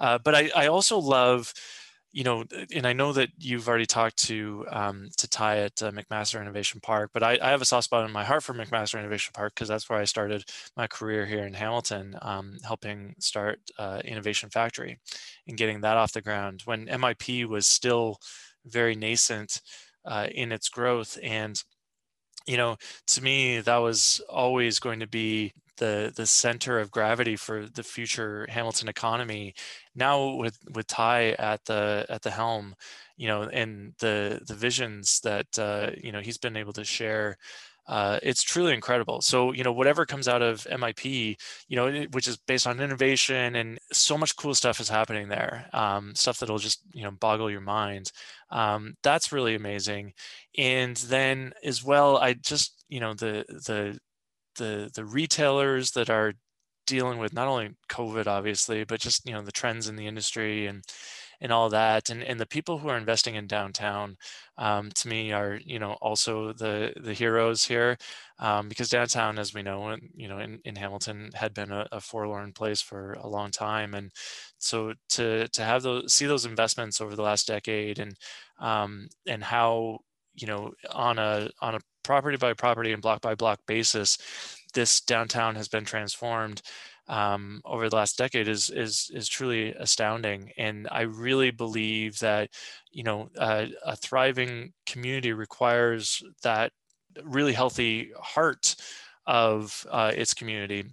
Uh, 0.00 0.18
but 0.18 0.34
I, 0.34 0.50
I 0.56 0.66
also 0.68 0.98
love 0.98 1.52
you 2.12 2.24
know, 2.24 2.44
and 2.74 2.86
I 2.86 2.92
know 2.92 3.12
that 3.14 3.30
you've 3.38 3.66
already 3.68 3.86
talked 3.86 4.18
to 4.24 4.66
um, 4.70 5.08
to 5.16 5.28
Ty 5.28 5.58
at 5.58 5.82
uh, 5.82 5.90
McMaster 5.92 6.40
Innovation 6.40 6.80
Park, 6.80 7.10
but 7.14 7.22
I, 7.22 7.38
I, 7.40 7.50
have 7.50 7.62
a 7.62 7.64
soft 7.64 7.86
spot 7.86 8.04
in 8.04 8.12
my 8.12 8.22
heart 8.22 8.42
for 8.42 8.52
McMaster 8.52 8.98
Innovation 8.98 9.32
Park 9.34 9.54
because 9.54 9.68
that's 9.68 9.88
where 9.88 9.98
I 9.98 10.04
started 10.04 10.44
my 10.76 10.86
career 10.86 11.24
here 11.24 11.44
in 11.46 11.54
Hamilton, 11.54 12.16
um, 12.20 12.58
helping 12.64 13.14
start 13.18 13.60
uh, 13.78 14.02
Innovation 14.04 14.50
Factory 14.50 14.98
and 15.48 15.56
getting 15.56 15.80
that 15.80 15.96
off 15.96 16.12
the 16.12 16.20
ground 16.20 16.62
when 16.66 16.86
MIP 16.86 17.46
was 17.46 17.66
still 17.66 18.18
very 18.66 18.94
nascent 18.94 19.62
uh, 20.04 20.28
in 20.32 20.52
its 20.52 20.68
growth. 20.68 21.18
And 21.22 21.62
you 22.46 22.56
know, 22.56 22.76
to 23.06 23.22
me, 23.22 23.60
that 23.60 23.76
was 23.76 24.20
always 24.28 24.80
going 24.80 25.00
to 25.00 25.06
be 25.06 25.52
the 25.78 26.12
the 26.14 26.26
center 26.26 26.78
of 26.78 26.90
gravity 26.90 27.36
for 27.36 27.66
the 27.66 27.82
future 27.82 28.46
Hamilton 28.50 28.88
economy. 28.88 29.54
Now 29.94 30.34
with 30.36 30.58
with 30.74 30.86
Ty 30.86 31.30
at 31.32 31.64
the 31.64 32.06
at 32.08 32.22
the 32.22 32.30
helm, 32.30 32.74
you 33.16 33.28
know, 33.28 33.42
and 33.44 33.94
the 34.00 34.40
the 34.46 34.54
visions 34.54 35.20
that 35.20 35.58
uh, 35.58 35.90
you 36.02 36.12
know 36.12 36.20
he's 36.20 36.38
been 36.38 36.56
able 36.56 36.72
to 36.74 36.84
share. 36.84 37.36
Uh, 37.86 38.18
it's 38.22 38.42
truly 38.42 38.72
incredible. 38.72 39.20
So, 39.20 39.52
you 39.52 39.64
know, 39.64 39.72
whatever 39.72 40.06
comes 40.06 40.28
out 40.28 40.40
of 40.40 40.66
MIP, 40.70 41.36
you 41.68 41.76
know, 41.76 42.06
which 42.12 42.28
is 42.28 42.36
based 42.36 42.66
on 42.66 42.80
innovation 42.80 43.56
and 43.56 43.78
so 43.92 44.16
much 44.16 44.36
cool 44.36 44.54
stuff 44.54 44.78
is 44.78 44.88
happening 44.88 45.28
there, 45.28 45.68
um, 45.72 46.14
stuff 46.14 46.38
that'll 46.38 46.58
just, 46.58 46.80
you 46.92 47.02
know, 47.02 47.10
boggle 47.10 47.50
your 47.50 47.60
mind. 47.60 48.12
Um, 48.50 48.94
that's 49.02 49.32
really 49.32 49.56
amazing. 49.56 50.12
And 50.56 50.96
then 50.96 51.54
as 51.64 51.82
well, 51.82 52.18
I 52.18 52.34
just, 52.34 52.84
you 52.88 53.00
know, 53.00 53.14
the, 53.14 53.44
the, 53.48 53.98
the 54.56 54.90
the 54.94 55.04
retailers 55.04 55.92
that 55.92 56.10
are 56.10 56.34
dealing 56.86 57.18
with 57.18 57.32
not 57.32 57.48
only 57.48 57.70
COVID, 57.90 58.26
obviously, 58.26 58.84
but 58.84 59.00
just 59.00 59.26
you 59.26 59.32
know 59.32 59.42
the 59.42 59.52
trends 59.52 59.88
in 59.88 59.96
the 59.96 60.06
industry 60.06 60.66
and 60.66 60.84
and 61.40 61.52
all 61.52 61.68
that, 61.70 62.10
and 62.10 62.22
and 62.22 62.38
the 62.40 62.46
people 62.46 62.78
who 62.78 62.88
are 62.88 62.96
investing 62.98 63.34
in 63.34 63.46
downtown, 63.48 64.16
um, 64.58 64.90
to 64.92 65.08
me, 65.08 65.32
are 65.32 65.58
you 65.64 65.78
know 65.78 65.92
also 66.02 66.52
the 66.52 66.92
the 66.96 67.14
heroes 67.14 67.64
here, 67.64 67.96
um, 68.38 68.68
because 68.68 68.88
downtown, 68.90 69.38
as 69.38 69.54
we 69.54 69.62
know, 69.62 69.88
and 69.88 70.02
you 70.14 70.28
know 70.28 70.38
in, 70.38 70.60
in 70.64 70.76
Hamilton 70.76 71.30
had 71.34 71.54
been 71.54 71.72
a, 71.72 71.86
a 71.92 72.00
forlorn 72.00 72.52
place 72.52 72.80
for 72.82 73.14
a 73.14 73.28
long 73.28 73.50
time, 73.50 73.94
and 73.94 74.10
so 74.58 74.94
to 75.10 75.48
to 75.48 75.64
have 75.64 75.82
those 75.82 76.12
see 76.14 76.26
those 76.26 76.46
investments 76.46 77.00
over 77.00 77.16
the 77.16 77.22
last 77.22 77.46
decade, 77.46 77.98
and 77.98 78.16
um, 78.60 79.08
and 79.26 79.42
how 79.44 79.98
you 80.34 80.46
know 80.46 80.72
on 80.90 81.18
a 81.18 81.50
on 81.60 81.74
a 81.74 81.80
property 82.02 82.36
by 82.36 82.54
property 82.54 82.92
and 82.92 83.02
block 83.02 83.20
by 83.20 83.34
block 83.34 83.60
basis, 83.66 84.18
this 84.74 85.00
downtown 85.00 85.54
has 85.56 85.68
been 85.68 85.84
transformed 85.84 86.62
um, 87.08 87.60
over 87.64 87.88
the 87.88 87.96
last 87.96 88.16
decade 88.16 88.48
is 88.48 88.70
is 88.70 89.10
is 89.14 89.28
truly 89.28 89.72
astounding. 89.74 90.52
And 90.56 90.88
I 90.90 91.02
really 91.02 91.50
believe 91.50 92.18
that 92.20 92.50
you 92.90 93.02
know 93.02 93.28
uh, 93.38 93.66
a 93.84 93.96
thriving 93.96 94.72
community 94.86 95.32
requires 95.32 96.22
that 96.42 96.72
really 97.24 97.52
healthy 97.52 98.10
heart 98.18 98.76
of 99.26 99.86
uh, 99.90 100.12
its 100.14 100.34
community 100.34 100.84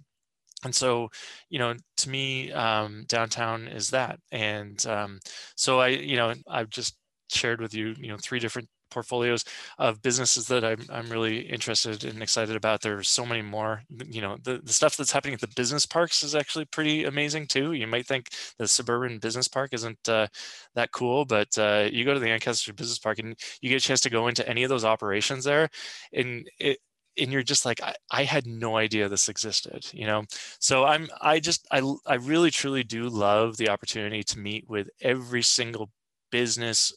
and 0.64 0.74
so 0.74 1.08
you 1.48 1.58
know 1.58 1.74
to 1.96 2.10
me 2.10 2.52
um, 2.52 3.04
downtown 3.08 3.68
is 3.68 3.90
that 3.90 4.18
and 4.32 4.86
um, 4.86 5.18
so 5.56 5.80
i 5.80 5.88
you 5.88 6.16
know 6.16 6.34
i've 6.48 6.70
just 6.70 6.96
shared 7.30 7.60
with 7.60 7.74
you 7.74 7.94
you 7.98 8.08
know 8.08 8.16
three 8.22 8.38
different 8.38 8.68
portfolios 8.90 9.44
of 9.78 10.02
businesses 10.02 10.46
that 10.48 10.64
I'm, 10.64 10.84
I'm 10.90 11.08
really 11.08 11.40
interested 11.40 12.04
and 12.04 12.22
excited 12.22 12.56
about. 12.56 12.80
There's 12.80 13.08
so 13.08 13.24
many 13.24 13.42
more, 13.42 13.82
you 14.06 14.20
know, 14.20 14.36
the, 14.42 14.60
the 14.62 14.72
stuff 14.72 14.96
that's 14.96 15.12
happening 15.12 15.34
at 15.34 15.40
the 15.40 15.48
business 15.48 15.86
parks 15.86 16.22
is 16.22 16.34
actually 16.34 16.66
pretty 16.66 17.04
amazing 17.04 17.46
too. 17.46 17.72
You 17.72 17.86
might 17.86 18.06
think 18.06 18.28
the 18.58 18.68
suburban 18.68 19.18
business 19.18 19.48
park 19.48 19.70
isn't 19.72 20.08
uh, 20.08 20.26
that 20.74 20.92
cool, 20.92 21.24
but 21.24 21.56
uh, 21.58 21.88
you 21.90 22.04
go 22.04 22.14
to 22.14 22.20
the 22.20 22.30
Ancaster 22.30 22.72
Business 22.72 22.98
Park 22.98 23.18
and 23.18 23.36
you 23.60 23.68
get 23.68 23.82
a 23.82 23.86
chance 23.86 24.00
to 24.02 24.10
go 24.10 24.28
into 24.28 24.48
any 24.48 24.62
of 24.62 24.68
those 24.68 24.84
operations 24.84 25.44
there 25.44 25.68
and 26.12 26.48
it, 26.58 26.78
and 27.18 27.32
you're 27.32 27.42
just 27.42 27.64
like 27.64 27.82
I, 27.82 27.94
I, 28.10 28.24
had 28.24 28.46
no 28.46 28.76
idea 28.76 29.08
this 29.08 29.28
existed 29.28 29.86
you 29.92 30.06
know 30.06 30.24
so 30.58 30.84
i'm 30.84 31.08
i 31.20 31.40
just 31.40 31.66
i 31.70 31.82
i 32.06 32.14
really 32.14 32.50
truly 32.50 32.82
do 32.82 33.08
love 33.08 33.56
the 33.56 33.68
opportunity 33.68 34.22
to 34.24 34.38
meet 34.38 34.68
with 34.68 34.88
every 35.00 35.42
single 35.42 35.90
business 36.30 36.92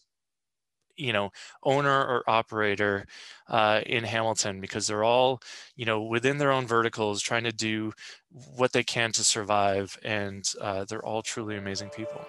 you 0.95 1.13
know 1.13 1.29
owner 1.63 2.03
or 2.05 2.23
operator 2.27 3.05
uh, 3.49 3.81
in 3.85 4.03
hamilton 4.03 4.61
because 4.61 4.87
they're 4.87 5.03
all 5.03 5.41
you 5.75 5.85
know 5.85 6.01
within 6.01 6.37
their 6.37 6.51
own 6.51 6.67
verticals 6.67 7.21
trying 7.21 7.43
to 7.43 7.51
do 7.51 7.91
what 8.55 8.71
they 8.73 8.83
can 8.83 9.11
to 9.11 9.23
survive 9.23 9.97
and 10.03 10.53
uh, 10.61 10.85
they're 10.85 11.05
all 11.05 11.21
truly 11.21 11.55
amazing 11.55 11.89
people. 11.89 12.25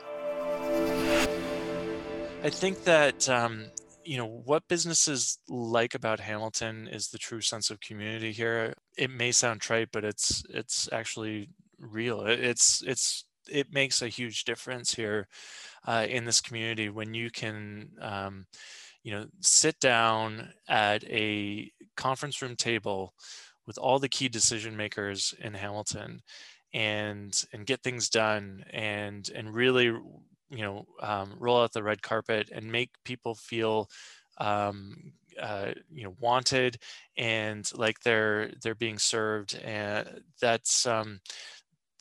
I 2.42 2.50
think 2.50 2.84
that 2.84 3.28
um, 3.28 3.66
you 4.04 4.18
know 4.18 4.26
what 4.26 4.68
businesses 4.68 5.38
like 5.48 5.94
about 5.94 6.20
hamilton 6.20 6.88
is 6.88 7.08
the 7.08 7.18
true 7.18 7.40
sense 7.40 7.70
of 7.70 7.80
community 7.80 8.32
here. 8.32 8.74
It 8.98 9.10
may 9.10 9.32
sound 9.32 9.60
trite 9.62 9.88
but 9.92 10.04
it's 10.04 10.44
it's 10.50 10.88
actually 10.92 11.48
real. 11.78 12.22
It's 12.26 12.82
it's 12.82 13.24
it 13.50 13.72
makes 13.72 14.02
a 14.02 14.08
huge 14.08 14.44
difference 14.44 14.94
here 14.94 15.28
uh, 15.86 16.06
in 16.08 16.24
this 16.24 16.40
community 16.40 16.88
when 16.88 17.14
you 17.14 17.30
can 17.30 17.90
um, 18.00 18.46
you 19.02 19.12
know 19.12 19.26
sit 19.40 19.78
down 19.80 20.48
at 20.68 21.04
a 21.04 21.70
conference 21.96 22.40
room 22.42 22.56
table 22.56 23.14
with 23.66 23.78
all 23.78 23.98
the 23.98 24.08
key 24.08 24.28
decision 24.28 24.76
makers 24.76 25.34
in 25.40 25.54
hamilton 25.54 26.20
and 26.72 27.44
and 27.52 27.66
get 27.66 27.82
things 27.82 28.08
done 28.08 28.64
and 28.70 29.30
and 29.34 29.54
really 29.54 29.86
you 29.86 30.62
know 30.62 30.84
um, 31.00 31.34
roll 31.38 31.62
out 31.62 31.72
the 31.72 31.82
red 31.82 32.02
carpet 32.02 32.50
and 32.52 32.70
make 32.70 32.90
people 33.04 33.34
feel 33.34 33.88
um, 34.38 35.12
uh, 35.40 35.72
you 35.92 36.04
know 36.04 36.14
wanted 36.20 36.78
and 37.16 37.70
like 37.74 38.00
they're 38.00 38.50
they're 38.62 38.74
being 38.74 38.98
served 38.98 39.54
and 39.64 40.20
that's 40.40 40.86
um, 40.86 41.20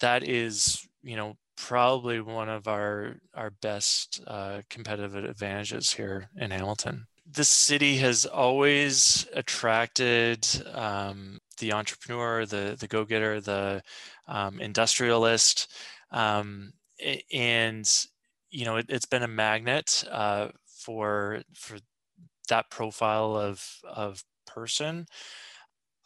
that 0.02 0.28
is 0.28 0.88
you 1.04 1.16
know 1.16 1.36
probably 1.56 2.20
one 2.20 2.50
of 2.50 2.68
our 2.68 3.16
our 3.36 3.52
best 3.52 4.22
uh, 4.28 4.62
competitive 4.70 5.16
advantages 5.16 5.94
here 5.94 6.30
in 6.38 6.52
Hamilton. 6.52 7.08
The 7.32 7.44
city 7.44 7.98
has 7.98 8.26
always 8.26 9.28
attracted 9.34 10.48
um, 10.74 11.40
the 11.60 11.74
entrepreneur, 11.74 12.46
the 12.46 12.76
the 12.80 12.88
go 12.88 13.06
getter, 13.06 13.40
the 13.40 13.84
um, 14.28 14.60
industrialist, 14.60 15.72
um, 16.12 16.74
and 17.32 17.90
you 18.50 18.66
know 18.66 18.78
it, 18.78 18.90
has 18.90 19.06
been 19.06 19.24
a 19.24 19.28
magnet 19.28 20.04
uh, 20.12 20.50
for 20.66 21.42
for 21.54 21.78
that 22.50 22.70
profile 22.70 23.36
of 23.36 23.66
of 23.84 24.24
person. 24.46 25.06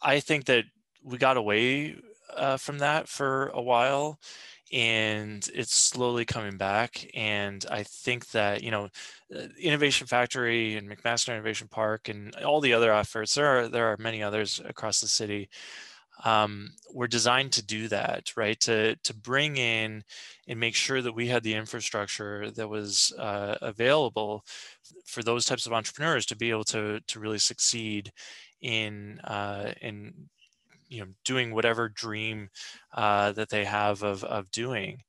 I 0.00 0.20
think 0.20 0.44
that 0.44 0.64
we 1.02 1.18
got 1.18 1.36
away 1.36 1.96
uh, 2.34 2.56
from 2.56 2.78
that 2.78 3.08
for 3.08 3.48
a 3.48 3.62
while 3.62 4.18
and 4.72 5.48
it's 5.54 5.74
slowly 5.74 6.24
coming 6.24 6.56
back 6.56 7.08
and 7.14 7.64
i 7.70 7.82
think 7.82 8.28
that 8.30 8.62
you 8.62 8.70
know 8.70 8.88
uh, 9.34 9.46
innovation 9.58 10.06
factory 10.06 10.76
and 10.76 10.88
mcmaster 10.88 11.32
innovation 11.32 11.68
park 11.68 12.08
and 12.08 12.34
all 12.36 12.60
the 12.60 12.72
other 12.72 12.92
efforts 12.92 13.34
there 13.34 13.46
are 13.46 13.68
there 13.68 13.86
are 13.86 13.96
many 13.98 14.22
others 14.22 14.60
across 14.66 15.00
the 15.00 15.08
city 15.08 15.48
um, 16.24 16.70
were 16.92 17.06
designed 17.06 17.52
to 17.52 17.64
do 17.64 17.88
that 17.88 18.32
right? 18.36 18.58
To 18.60 18.96
to 18.96 19.14
bring 19.14 19.56
in 19.56 20.02
and 20.48 20.58
make 20.60 20.74
sure 20.74 21.02
that 21.02 21.14
we 21.14 21.28
had 21.28 21.42
the 21.42 21.54
infrastructure 21.54 22.50
that 22.52 22.68
was 22.68 23.12
uh, 23.18 23.56
available 23.62 24.44
for 25.04 25.22
those 25.22 25.44
types 25.44 25.66
of 25.66 25.72
entrepreneurs 25.72 26.26
to 26.26 26.36
be 26.36 26.50
able 26.50 26.64
to 26.64 27.00
to 27.06 27.20
really 27.20 27.38
succeed 27.38 28.12
in 28.60 29.20
uh, 29.24 29.72
in 29.80 30.12
you 30.88 31.00
know 31.00 31.08
doing 31.24 31.52
whatever 31.54 31.88
dream 31.88 32.48
uh, 32.94 33.32
that 33.32 33.50
they 33.50 33.64
have 33.64 34.02
of 34.02 34.24
of 34.24 34.50
doing. 34.50 35.02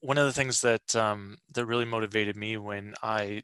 One 0.00 0.18
of 0.18 0.26
the 0.26 0.32
things 0.32 0.60
that 0.62 0.94
um, 0.96 1.38
that 1.54 1.66
really 1.66 1.84
motivated 1.84 2.36
me 2.36 2.56
when 2.56 2.94
I 3.02 3.42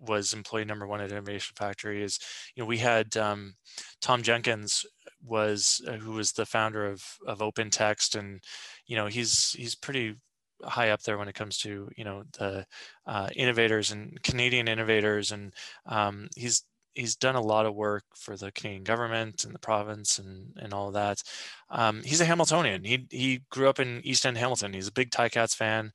was 0.00 0.32
employee 0.32 0.64
number 0.64 0.86
one 0.86 1.00
at 1.00 1.10
Innovation 1.10 1.54
Factory 1.56 2.02
is, 2.02 2.18
you 2.54 2.62
know, 2.62 2.66
we 2.66 2.78
had 2.78 3.16
um, 3.16 3.54
Tom 4.00 4.22
Jenkins 4.22 4.84
was 5.26 5.80
uh, 5.88 5.92
who 5.92 6.12
was 6.12 6.32
the 6.32 6.46
founder 6.46 6.86
of 6.86 7.02
of 7.26 7.42
Open 7.42 7.70
Text 7.70 8.14
and 8.14 8.42
you 8.86 8.96
know 8.96 9.06
he's 9.06 9.52
he's 9.52 9.74
pretty 9.74 10.16
high 10.62 10.90
up 10.90 11.02
there 11.02 11.18
when 11.18 11.28
it 11.28 11.34
comes 11.34 11.58
to 11.58 11.88
you 11.96 12.04
know 12.04 12.24
the 12.38 12.66
uh, 13.06 13.28
innovators 13.34 13.90
and 13.90 14.22
Canadian 14.22 14.68
innovators, 14.68 15.32
and 15.32 15.52
um, 15.86 16.28
he's 16.36 16.62
he's 16.94 17.16
done 17.16 17.34
a 17.34 17.40
lot 17.40 17.66
of 17.66 17.74
work 17.74 18.04
for 18.14 18.36
the 18.36 18.52
Canadian 18.52 18.84
government 18.84 19.44
and 19.44 19.54
the 19.54 19.58
province 19.58 20.18
and 20.18 20.52
and 20.56 20.72
all 20.72 20.90
that. 20.92 21.22
Um, 21.70 22.02
he's 22.02 22.20
a 22.20 22.24
Hamiltonian. 22.24 22.84
He 22.84 23.06
he 23.10 23.42
grew 23.50 23.68
up 23.68 23.80
in 23.80 24.00
East 24.04 24.24
End 24.24 24.38
Hamilton. 24.38 24.72
He's 24.72 24.88
a 24.88 24.92
big 24.92 25.10
Ticats 25.10 25.54
fan, 25.54 25.92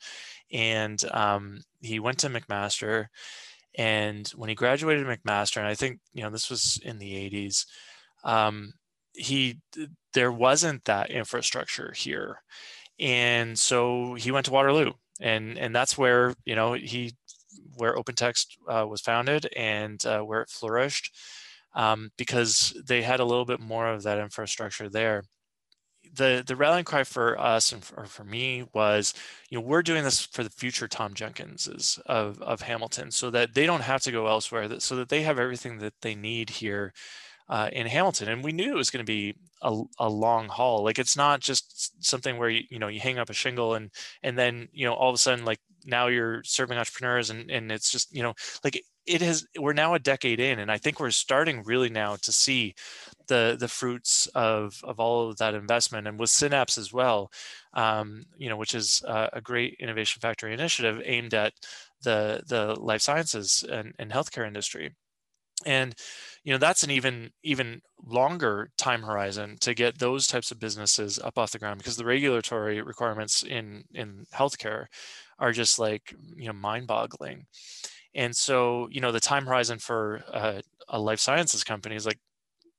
and 0.51 1.03
um, 1.11 1.61
he 1.81 1.99
went 1.99 2.19
to 2.19 2.29
McMaster. 2.29 3.07
And 3.77 4.27
when 4.29 4.49
he 4.49 4.55
graduated 4.55 5.05
McMaster, 5.05 5.57
and 5.57 5.67
I 5.67 5.75
think 5.75 5.99
you 6.13 6.23
know 6.23 6.29
this 6.29 6.49
was 6.49 6.79
in 6.83 6.99
the 6.99 7.13
'80s, 7.29 7.65
um, 8.23 8.73
he 9.13 9.59
there 10.13 10.31
wasn't 10.31 10.85
that 10.85 11.11
infrastructure 11.11 11.93
here, 11.95 12.41
and 12.99 13.57
so 13.57 14.15
he 14.15 14.31
went 14.31 14.45
to 14.47 14.51
Waterloo, 14.51 14.93
and 15.21 15.57
and 15.57 15.73
that's 15.73 15.97
where 15.97 16.33
you 16.45 16.55
know 16.55 16.73
he 16.73 17.13
where 17.75 17.95
OpenText 17.95 18.57
uh, 18.67 18.87
was 18.87 19.01
founded 19.01 19.47
and 19.55 20.05
uh, 20.05 20.21
where 20.21 20.41
it 20.41 20.49
flourished 20.49 21.15
um, 21.75 22.09
because 22.17 22.73
they 22.85 23.01
had 23.01 23.19
a 23.19 23.25
little 23.25 23.45
bit 23.45 23.59
more 23.59 23.87
of 23.87 24.03
that 24.03 24.19
infrastructure 24.19 24.89
there. 24.89 25.23
The, 26.15 26.43
the 26.45 26.55
rallying 26.55 26.85
cry 26.85 27.03
for 27.03 27.39
us 27.39 27.71
and 27.71 27.83
for, 27.83 28.05
for 28.05 28.23
me 28.23 28.65
was, 28.73 29.13
you 29.49 29.57
know, 29.57 29.63
we're 29.63 29.83
doing 29.83 30.03
this 30.03 30.25
for 30.25 30.43
the 30.43 30.49
future 30.49 30.87
Tom 30.87 31.13
Jenkinses 31.13 31.99
of, 32.05 32.41
of 32.41 32.61
Hamilton 32.61 33.11
so 33.11 33.29
that 33.29 33.53
they 33.53 33.65
don't 33.67 33.81
have 33.81 34.01
to 34.01 34.11
go 34.11 34.25
elsewhere, 34.25 34.67
that, 34.67 34.81
so 34.81 34.95
that 34.95 35.09
they 35.09 35.21
have 35.21 35.37
everything 35.37 35.77
that 35.79 35.93
they 36.01 36.15
need 36.15 36.49
here 36.49 36.93
uh, 37.49 37.69
in 37.73 37.87
Hamilton. 37.87 38.29
And 38.29 38.43
we 38.43 38.51
knew 38.51 38.71
it 38.71 38.77
was 38.77 38.91
going 38.91 39.05
to 39.05 39.11
be 39.11 39.35
a, 39.61 39.81
a, 39.99 40.09
long 40.09 40.47
haul. 40.47 40.83
Like 40.83 40.99
it's 40.99 41.17
not 41.17 41.39
just 41.41 42.05
something 42.05 42.37
where 42.37 42.49
you, 42.49 42.63
you 42.69 42.79
know 42.79 42.87
you 42.87 42.99
hang 42.99 43.17
up 43.17 43.29
a 43.29 43.33
shingle 43.33 43.73
and 43.73 43.89
and 44.23 44.37
then 44.37 44.69
you 44.71 44.85
know 44.85 44.93
all 44.93 45.09
of 45.09 45.15
a 45.15 45.17
sudden 45.17 45.45
like 45.45 45.59
now 45.85 46.07
you're 46.07 46.43
serving 46.43 46.77
entrepreneurs 46.77 47.29
and 47.29 47.49
and 47.49 47.71
it's 47.71 47.91
just 47.91 48.13
you 48.15 48.23
know 48.23 48.33
like 48.63 48.81
it 49.05 49.21
has 49.21 49.45
we're 49.57 49.73
now 49.73 49.93
a 49.93 49.99
decade 49.99 50.39
in 50.39 50.59
and 50.59 50.71
i 50.71 50.77
think 50.77 50.99
we're 50.99 51.09
starting 51.09 51.63
really 51.63 51.89
now 51.89 52.15
to 52.17 52.31
see 52.31 52.73
the 53.27 53.55
the 53.59 53.67
fruits 53.67 54.27
of 54.35 54.79
of 54.83 54.99
all 54.99 55.29
of 55.29 55.37
that 55.37 55.53
investment 55.53 56.07
and 56.07 56.19
with 56.19 56.29
synapse 56.29 56.77
as 56.77 56.91
well 56.91 57.31
um, 57.73 58.23
you 58.37 58.49
know 58.49 58.57
which 58.57 58.75
is 58.75 59.01
a 59.07 59.41
great 59.41 59.75
innovation 59.79 60.19
factory 60.19 60.53
initiative 60.53 61.01
aimed 61.05 61.33
at 61.33 61.53
the 62.03 62.41
the 62.47 62.75
life 62.79 63.01
sciences 63.01 63.63
and, 63.71 63.93
and 63.99 64.11
healthcare 64.11 64.45
industry 64.45 64.91
and 65.65 65.95
you 66.43 66.51
know 66.53 66.57
that's 66.57 66.83
an 66.83 66.91
even 66.91 67.31
even 67.43 67.81
longer 68.05 68.71
time 68.77 69.03
horizon 69.03 69.57
to 69.61 69.73
get 69.73 69.99
those 69.99 70.27
types 70.27 70.51
of 70.51 70.59
businesses 70.59 71.19
up 71.19 71.37
off 71.37 71.51
the 71.51 71.59
ground 71.59 71.77
because 71.79 71.97
the 71.97 72.05
regulatory 72.05 72.81
requirements 72.81 73.43
in 73.43 73.83
in 73.93 74.25
healthcare 74.33 74.85
are 75.39 75.51
just 75.51 75.79
like 75.79 76.13
you 76.35 76.47
know 76.47 76.53
mind 76.53 76.87
boggling 76.87 77.45
and 78.15 78.35
so 78.35 78.87
you 78.91 79.01
know 79.01 79.11
the 79.11 79.19
time 79.19 79.45
horizon 79.45 79.79
for 79.79 80.17
a 80.89 80.99
life 80.99 81.19
sciences 81.19 81.63
company 81.63 81.95
is 81.95 82.05
like 82.05 82.19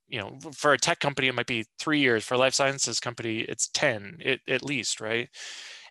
you 0.08 0.20
know 0.20 0.38
for 0.54 0.72
a 0.72 0.78
tech 0.78 1.00
company 1.00 1.28
it 1.28 1.34
might 1.34 1.46
be 1.46 1.64
three 1.78 2.00
years. 2.00 2.24
For 2.24 2.34
a 2.34 2.38
life 2.38 2.54
sciences 2.54 3.00
company 3.00 3.40
it's 3.40 3.68
10 3.68 4.16
it, 4.20 4.40
at 4.48 4.64
least 4.64 5.00
right? 5.00 5.28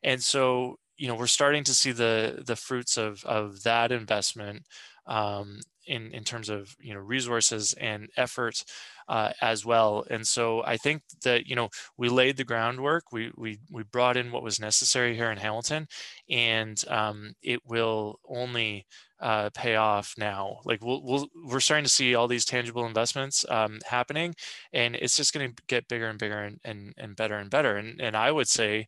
And 0.04 0.22
so 0.24 0.78
you 0.98 1.08
know 1.08 1.16
we're 1.16 1.28
starting 1.28 1.64
to 1.66 1.74
see 1.74 1.92
the 1.92 2.44
the 2.46 2.56
fruits 2.56 2.98
of 2.98 3.24
of 3.26 3.64
that 3.64 3.92
investment. 3.92 4.66
Um, 5.08 5.62
in 5.90 6.12
in 6.14 6.24
terms 6.24 6.50
of 6.50 6.76
you 6.80 6.94
know 6.94 7.00
resources 7.00 7.74
and 7.74 8.08
effort 8.16 8.64
uh, 9.10 9.32
as 9.42 9.66
well. 9.66 10.06
And 10.10 10.26
so 10.26 10.64
I 10.66 10.78
think 10.78 11.02
that 11.24 11.48
you 11.48 11.56
know 11.56 11.70
we 11.98 12.10
laid 12.10 12.38
the 12.38 12.46
groundwork. 12.46 13.12
We 13.12 13.32
we 13.36 13.60
we 13.72 13.84
brought 13.84 14.18
in 14.18 14.32
what 14.32 14.44
was 14.44 14.60
necessary 14.60 15.16
here 15.16 15.32
in 15.32 15.38
Hamilton, 15.40 15.88
and 16.30 16.82
um, 16.88 17.34
it 17.42 17.62
will 17.66 18.20
only 18.28 18.86
uh, 19.20 19.50
pay 19.54 19.76
off 19.76 20.14
now. 20.18 20.60
Like 20.64 20.84
we'll, 20.84 21.04
we'll, 21.04 21.28
we're 21.46 21.60
starting 21.60 21.84
to 21.84 21.90
see 21.90 22.16
all 22.16 22.28
these 22.28 22.46
tangible 22.46 22.86
investments 22.86 23.46
um, 23.50 23.80
happening, 23.86 24.36
and 24.72 24.96
it's 24.96 25.18
just 25.18 25.34
going 25.34 25.50
to 25.50 25.64
get 25.68 25.88
bigger 25.88 26.08
and 26.08 26.20
bigger 26.20 26.40
and, 26.40 26.60
and, 26.64 26.94
and 26.98 27.16
better 27.16 27.36
and 27.36 27.50
better. 27.50 27.76
And, 27.76 28.00
and 28.00 28.16
I 28.16 28.32
would 28.32 28.48
say 28.48 28.88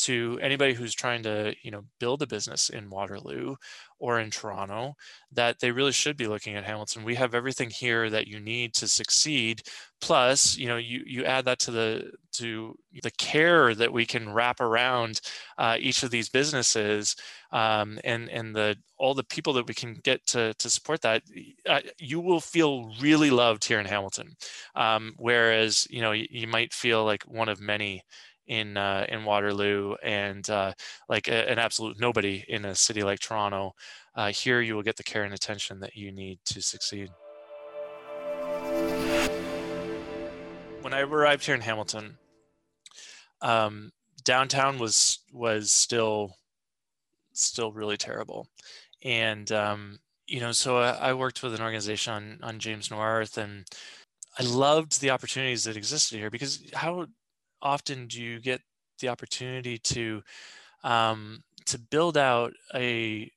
to 0.00 0.38
anybody 0.42 0.74
who's 0.74 0.94
trying 0.94 1.22
to 1.24 1.54
you 1.62 1.70
know 1.70 1.84
build 1.98 2.22
a 2.22 2.26
business 2.26 2.70
in 2.70 2.90
Waterloo 2.90 3.56
or 3.98 4.18
in 4.18 4.30
Toronto 4.30 4.94
that 5.30 5.60
they 5.60 5.70
really 5.70 5.92
should 5.92 6.16
be 6.16 6.26
looking 6.26 6.56
at 6.56 6.64
Hamilton. 6.64 7.04
We 7.04 7.14
have 7.16 7.34
everything 7.34 7.70
here 7.70 8.08
that 8.10 8.26
you 8.26 8.40
need 8.40 8.74
to 8.74 8.88
succeed. 8.88 9.62
Plus, 10.00 10.56
you 10.56 10.66
know, 10.66 10.78
you 10.78 11.02
you 11.06 11.24
add 11.24 11.44
that 11.44 11.58
to 11.60 11.70
the 11.70 12.12
to 12.32 12.74
the 13.02 13.10
care 13.12 13.74
that 13.74 13.92
we 13.92 14.06
can 14.06 14.32
wrap 14.32 14.60
around 14.60 15.20
uh, 15.58 15.76
each 15.78 16.02
of 16.02 16.10
these 16.10 16.30
businesses, 16.30 17.14
um, 17.52 17.98
and 18.02 18.30
and 18.30 18.56
the 18.56 18.76
all 18.96 19.12
the 19.14 19.24
people 19.24 19.52
that 19.52 19.66
we 19.66 19.74
can 19.74 19.94
get 20.02 20.26
to 20.28 20.54
to 20.54 20.70
support 20.70 21.02
that. 21.02 21.22
Uh, 21.68 21.80
you 21.98 22.18
will 22.20 22.40
feel 22.40 22.90
really 23.00 23.30
loved 23.30 23.64
here 23.64 23.78
in 23.78 23.86
Hamilton, 23.86 24.34
um, 24.74 25.12
whereas 25.18 25.86
you 25.90 26.00
know 26.00 26.12
you, 26.12 26.26
you 26.30 26.46
might 26.46 26.72
feel 26.72 27.04
like 27.04 27.22
one 27.24 27.50
of 27.50 27.60
many 27.60 28.02
in 28.50 28.76
uh, 28.76 29.06
in 29.08 29.24
Waterloo 29.24 29.94
and 30.02 30.48
uh, 30.50 30.72
like 31.08 31.28
a, 31.28 31.48
an 31.48 31.58
absolute 31.58 31.98
nobody 32.00 32.44
in 32.48 32.64
a 32.64 32.74
city 32.74 33.02
like 33.02 33.20
Toronto. 33.20 33.72
Uh, 34.16 34.32
here, 34.32 34.60
you 34.60 34.74
will 34.74 34.82
get 34.82 34.96
the 34.96 35.04
care 35.04 35.22
and 35.22 35.32
attention 35.32 35.78
that 35.80 35.94
you 35.94 36.10
need 36.10 36.40
to 36.44 36.60
succeed. 36.60 37.08
When 40.82 40.92
I 40.92 41.00
arrived 41.02 41.46
here 41.46 41.54
in 41.54 41.60
Hamilton, 41.60 42.18
um, 43.40 43.92
downtown 44.24 44.78
was 44.78 45.20
was 45.32 45.70
still 45.70 46.34
still 47.32 47.70
really 47.72 47.96
terrible, 47.96 48.48
and 49.04 49.50
um, 49.52 50.00
you 50.26 50.40
know, 50.40 50.50
so 50.50 50.78
I, 50.78 51.10
I 51.10 51.14
worked 51.14 51.44
with 51.44 51.54
an 51.54 51.62
organization 51.62 52.12
on 52.12 52.38
on 52.42 52.58
James 52.58 52.90
North 52.90 53.38
and. 53.38 53.64
I 54.38 54.44
loved 54.44 55.00
the 55.00 55.10
opportunities 55.10 55.64
that 55.64 55.76
existed 55.76 56.16
here 56.16 56.30
because 56.30 56.62
how 56.72 57.08
often 57.62 58.06
do 58.06 58.22
you 58.22 58.40
get 58.40 58.60
the 59.00 59.08
opportunity 59.08 59.78
to 59.78 60.22
um, 60.84 61.42
to 61.66 61.78
build 61.78 62.16
out 62.16 62.52
a 62.74 63.30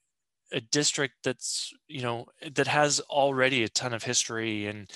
a 0.51 0.61
district 0.61 1.15
that's 1.23 1.73
you 1.87 2.01
know 2.01 2.25
that 2.53 2.67
has 2.67 2.99
already 3.01 3.63
a 3.63 3.69
ton 3.69 3.93
of 3.93 4.03
history 4.03 4.67
and 4.67 4.89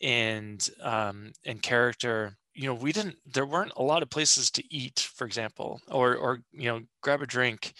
and 0.00 0.70
um, 0.82 1.32
and 1.44 1.62
character? 1.62 2.36
You 2.54 2.66
know 2.66 2.74
we 2.74 2.92
didn't 2.92 3.16
there 3.26 3.46
weren't 3.46 3.72
a 3.76 3.82
lot 3.82 4.02
of 4.02 4.10
places 4.10 4.50
to 4.52 4.74
eat 4.74 5.00
for 5.14 5.26
example 5.26 5.80
or 5.90 6.14
or 6.16 6.40
you 6.52 6.68
know 6.68 6.82
grab 7.02 7.22
a 7.22 7.26
drink 7.26 7.72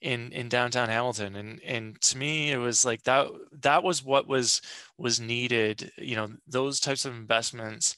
in 0.00 0.32
in 0.32 0.48
downtown 0.48 0.88
Hamilton 0.88 1.36
and 1.36 1.60
and 1.62 2.00
to 2.00 2.16
me 2.16 2.50
it 2.52 2.56
was 2.56 2.84
like 2.86 3.02
that 3.02 3.26
that 3.60 3.82
was 3.82 4.02
what 4.02 4.26
was 4.26 4.62
was 4.96 5.20
needed 5.20 5.92
you 5.98 6.16
know 6.16 6.28
those 6.46 6.80
types 6.80 7.04
of 7.04 7.14
investments 7.14 7.96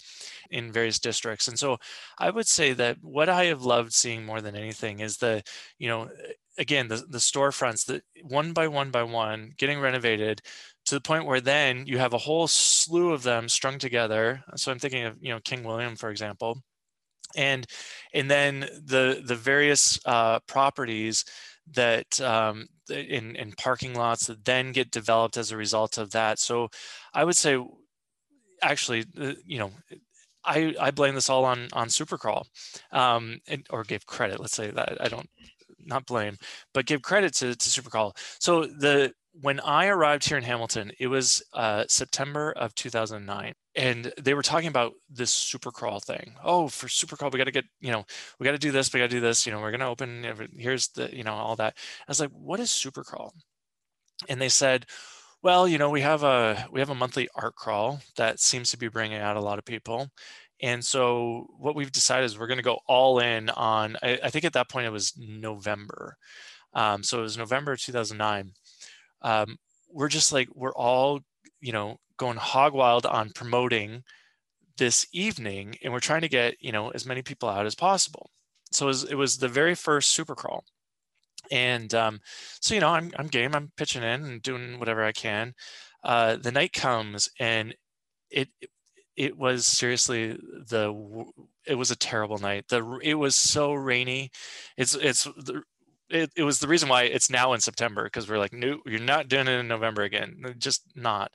in 0.53 0.71
various 0.71 0.99
districts. 0.99 1.49
And 1.49 1.59
so 1.59 1.79
I 2.19 2.31
would 2.31 2.47
say 2.47 2.73
that 2.75 2.99
what 3.03 3.29
I 3.29 3.47
have 3.47 3.63
loved 3.63 3.93
seeing 3.93 4.25
more 4.25 4.41
than 4.41 4.55
anything 4.55 5.01
is 5.01 5.17
the 5.17 5.43
you 5.79 5.89
know 5.89 6.11
again 6.59 6.89
the 6.89 6.97
the 7.09 7.19
storefronts 7.19 7.87
that 7.87 8.03
one 8.23 8.53
by 8.53 8.69
one 8.69 8.91
by 8.91 9.03
one 9.03 9.53
getting 9.57 9.81
renovated 9.81 10.43
to 10.85 10.95
the 10.95 11.01
point 11.01 11.25
where 11.25 11.41
then 11.41 11.87
you 11.87 11.99
have 11.99 12.13
a 12.13 12.19
whole 12.19 12.47
slew 12.47 13.13
of 13.13 13.23
them 13.23 13.49
strung 13.49 13.79
together. 13.79 14.43
So 14.57 14.71
I'm 14.71 14.79
thinking 14.79 15.05
of 15.05 15.17
you 15.21 15.33
know 15.33 15.41
King 15.41 15.65
William 15.65 15.97
for 15.97 16.11
example. 16.11 16.63
And 17.35 17.67
and 18.13 18.31
then 18.31 18.61
the 18.61 19.23
the 19.25 19.37
various 19.37 19.99
uh, 20.05 20.41
properties 20.41 21.25
that 21.71 22.21
um, 22.21 22.67
in, 22.91 23.37
in 23.37 23.53
parking 23.53 23.95
lots 23.95 24.27
that 24.27 24.45
then 24.45 24.73
get 24.73 24.91
developed 24.91 25.37
as 25.37 25.51
a 25.51 25.57
result 25.57 25.99
of 25.99 26.11
that. 26.11 26.39
So 26.39 26.69
I 27.15 27.25
would 27.25 27.37
say, 27.37 27.59
actually, 28.63 29.05
uh, 29.21 29.35
you 29.45 29.59
know, 29.59 29.71
I, 30.45 30.75
I 30.81 30.91
blame 30.91 31.15
this 31.15 31.31
all 31.31 31.45
on 31.45 31.69
on 31.73 31.89
Supercrawl, 31.89 32.47
um, 32.91 33.39
and, 33.47 33.67
or 33.71 33.85
give 33.85 34.07
credit. 34.07 34.41
Let's 34.41 34.57
say 34.57 34.71
that 34.71 34.99
I 35.01 35.09
don't 35.09 35.29
not 35.85 36.07
blame, 36.07 36.37
but 36.75 36.87
give 36.87 37.03
credit 37.03 37.35
to 37.35 37.55
to 37.55 37.69
Supercrawl. 37.69 38.17
So 38.41 38.65
the 38.67 39.13
when 39.41 39.61
I 39.61 39.87
arrived 39.87 40.29
here 40.29 40.37
in 40.37 40.43
Hamilton, 40.43 40.93
it 40.99 41.07
was 41.07 41.43
uh, 41.55 41.85
September 41.89 42.53
of 42.53 42.75
2009, 42.75 43.55
and 43.75 44.13
they 44.21 44.35
were 44.35 44.43
talking 44.43 44.69
about 44.69 44.93
this 45.09 45.31
super 45.31 45.71
crawl 45.71 46.01
thing. 46.01 46.35
Oh, 46.45 46.69
for 46.69 46.89
super 46.89 47.17
crawl, 47.17 47.31
we 47.31 47.39
got 47.39 47.45
to 47.45 47.51
get, 47.51 47.65
you 47.81 47.91
know, 47.91 48.05
we 48.39 48.45
got 48.45 48.53
to 48.53 48.59
do 48.59 48.73
this, 48.73 48.93
we 48.93 49.01
got 49.01 49.09
to 49.09 49.17
do 49.17 49.21
this. 49.21 49.47
You 49.47 49.53
know, 49.53 49.61
we're 49.61 49.71
going 49.71 49.81
to 49.81 49.87
open. 49.87 50.51
Here's 50.57 50.89
the, 50.89 51.15
you 51.15 51.25
know, 51.25 51.33
all 51.33 51.57
that. 51.57 51.75
I 51.77 52.05
was 52.09 52.21
like, 52.21 52.31
what 52.31 52.61
is 52.61 52.71
super 52.71 53.03
crawl? 53.03 53.33
And 54.29 54.41
they 54.41 54.51
said, 54.51 54.87
well, 55.43 55.67
you 55.67 55.79
know, 55.79 55.91
we 55.91 56.03
have 56.03 56.23
a 56.23 56.67
we 56.71 56.81
have 56.81 56.91
a 56.91 56.95
monthly 56.95 57.29
art 57.35 57.57
crawl 57.57 58.01
that 58.17 58.39
seems 58.39 58.71
to 58.71 58.79
be 58.79 58.89
bringing 58.89 59.19
out 59.19 59.37
a 59.37 59.41
lot 59.41 59.59
of 59.59 59.65
people. 59.65 60.09
And 60.61 60.85
so 60.85 61.49
what 61.59 61.75
we've 61.75 61.91
decided 61.91 62.27
is 62.27 62.39
we're 62.39 62.47
going 62.47 62.59
to 62.59 62.63
go 62.63 62.79
all 62.87 63.19
in 63.19 63.51
on. 63.51 63.97
I, 64.03 64.21
I, 64.23 64.31
think 64.31 64.45
at 64.45 64.53
that 64.53 64.69
point 64.69 64.87
it 64.87 64.91
was 64.91 65.13
November. 65.19 66.17
Um, 66.73 67.03
so 67.03 67.19
it 67.19 67.23
was 67.23 67.37
November 67.37 67.77
2009 67.77 68.53
um, 69.23 69.57
we're 69.91 70.09
just 70.09 70.33
like 70.33 70.49
we're 70.55 70.75
all 70.75 71.21
you 71.61 71.73
know 71.73 71.99
going 72.17 72.37
hog 72.37 72.73
wild 72.75 73.07
on 73.07 73.31
promoting 73.31 74.03
this 74.79 75.07
evening 75.13 75.75
and 75.83 75.93
we're 75.93 76.01
trying 76.01 76.23
to 76.23 76.29
get 76.29 76.55
you 76.61 76.73
know 76.73 76.91
as 76.91 77.07
many 77.07 77.23
people 77.23 77.49
out 77.49 77.67
as 77.67 77.75
possible. 77.75 78.31
So 78.71 78.87
it 78.87 78.89
was, 78.89 79.05
it 79.05 79.15
was 79.17 79.39
the 79.39 79.49
very 79.49 79.75
first 79.75 80.11
super 80.11 80.35
crawl. 80.35 80.65
And 81.51 81.93
um, 81.95 82.21
so 82.61 82.75
you 82.75 82.81
know 82.81 82.89
I'm, 82.89 83.11
I'm 83.17 83.27
game. 83.27 83.55
I'm 83.55 83.73
pitching 83.77 84.03
in 84.03 84.25
and 84.25 84.43
doing 84.43 84.79
whatever 84.79 85.05
i 85.05 85.13
can. 85.13 85.55
Uh, 86.05 86.37
the 86.37 86.53
night 86.53 86.73
comes 86.73 87.29
and 87.39 87.75
it 88.31 88.49
it 89.17 89.37
was 89.37 89.67
seriously 89.67 90.33
the 90.69 91.25
it 91.67 91.75
was 91.75 91.91
a 91.91 91.97
terrible 91.97 92.39
night. 92.39 92.65
The 92.69 92.99
it 93.03 93.15
was 93.15 93.35
so 93.35 93.73
rainy. 93.75 94.31
It's 94.77 94.95
it's 94.95 95.29
it, 96.13 96.31
it 96.37 96.43
was 96.43 96.59
the 96.59 96.69
reason 96.69 96.89
why 96.89 97.05
it's 97.05 97.31
now 97.31 97.53
in 97.53 97.61
September 97.61 98.05
because 98.05 98.29
we're 98.29 98.39
like, 98.39 98.53
no, 98.53 98.81
you're 98.87 99.01
not 99.01 99.29
doing 99.29 99.49
it 99.49 99.59
in 99.59 99.69
November 99.69 100.03
again. 100.03 100.55
Just 100.59 100.83
not. 100.95 101.33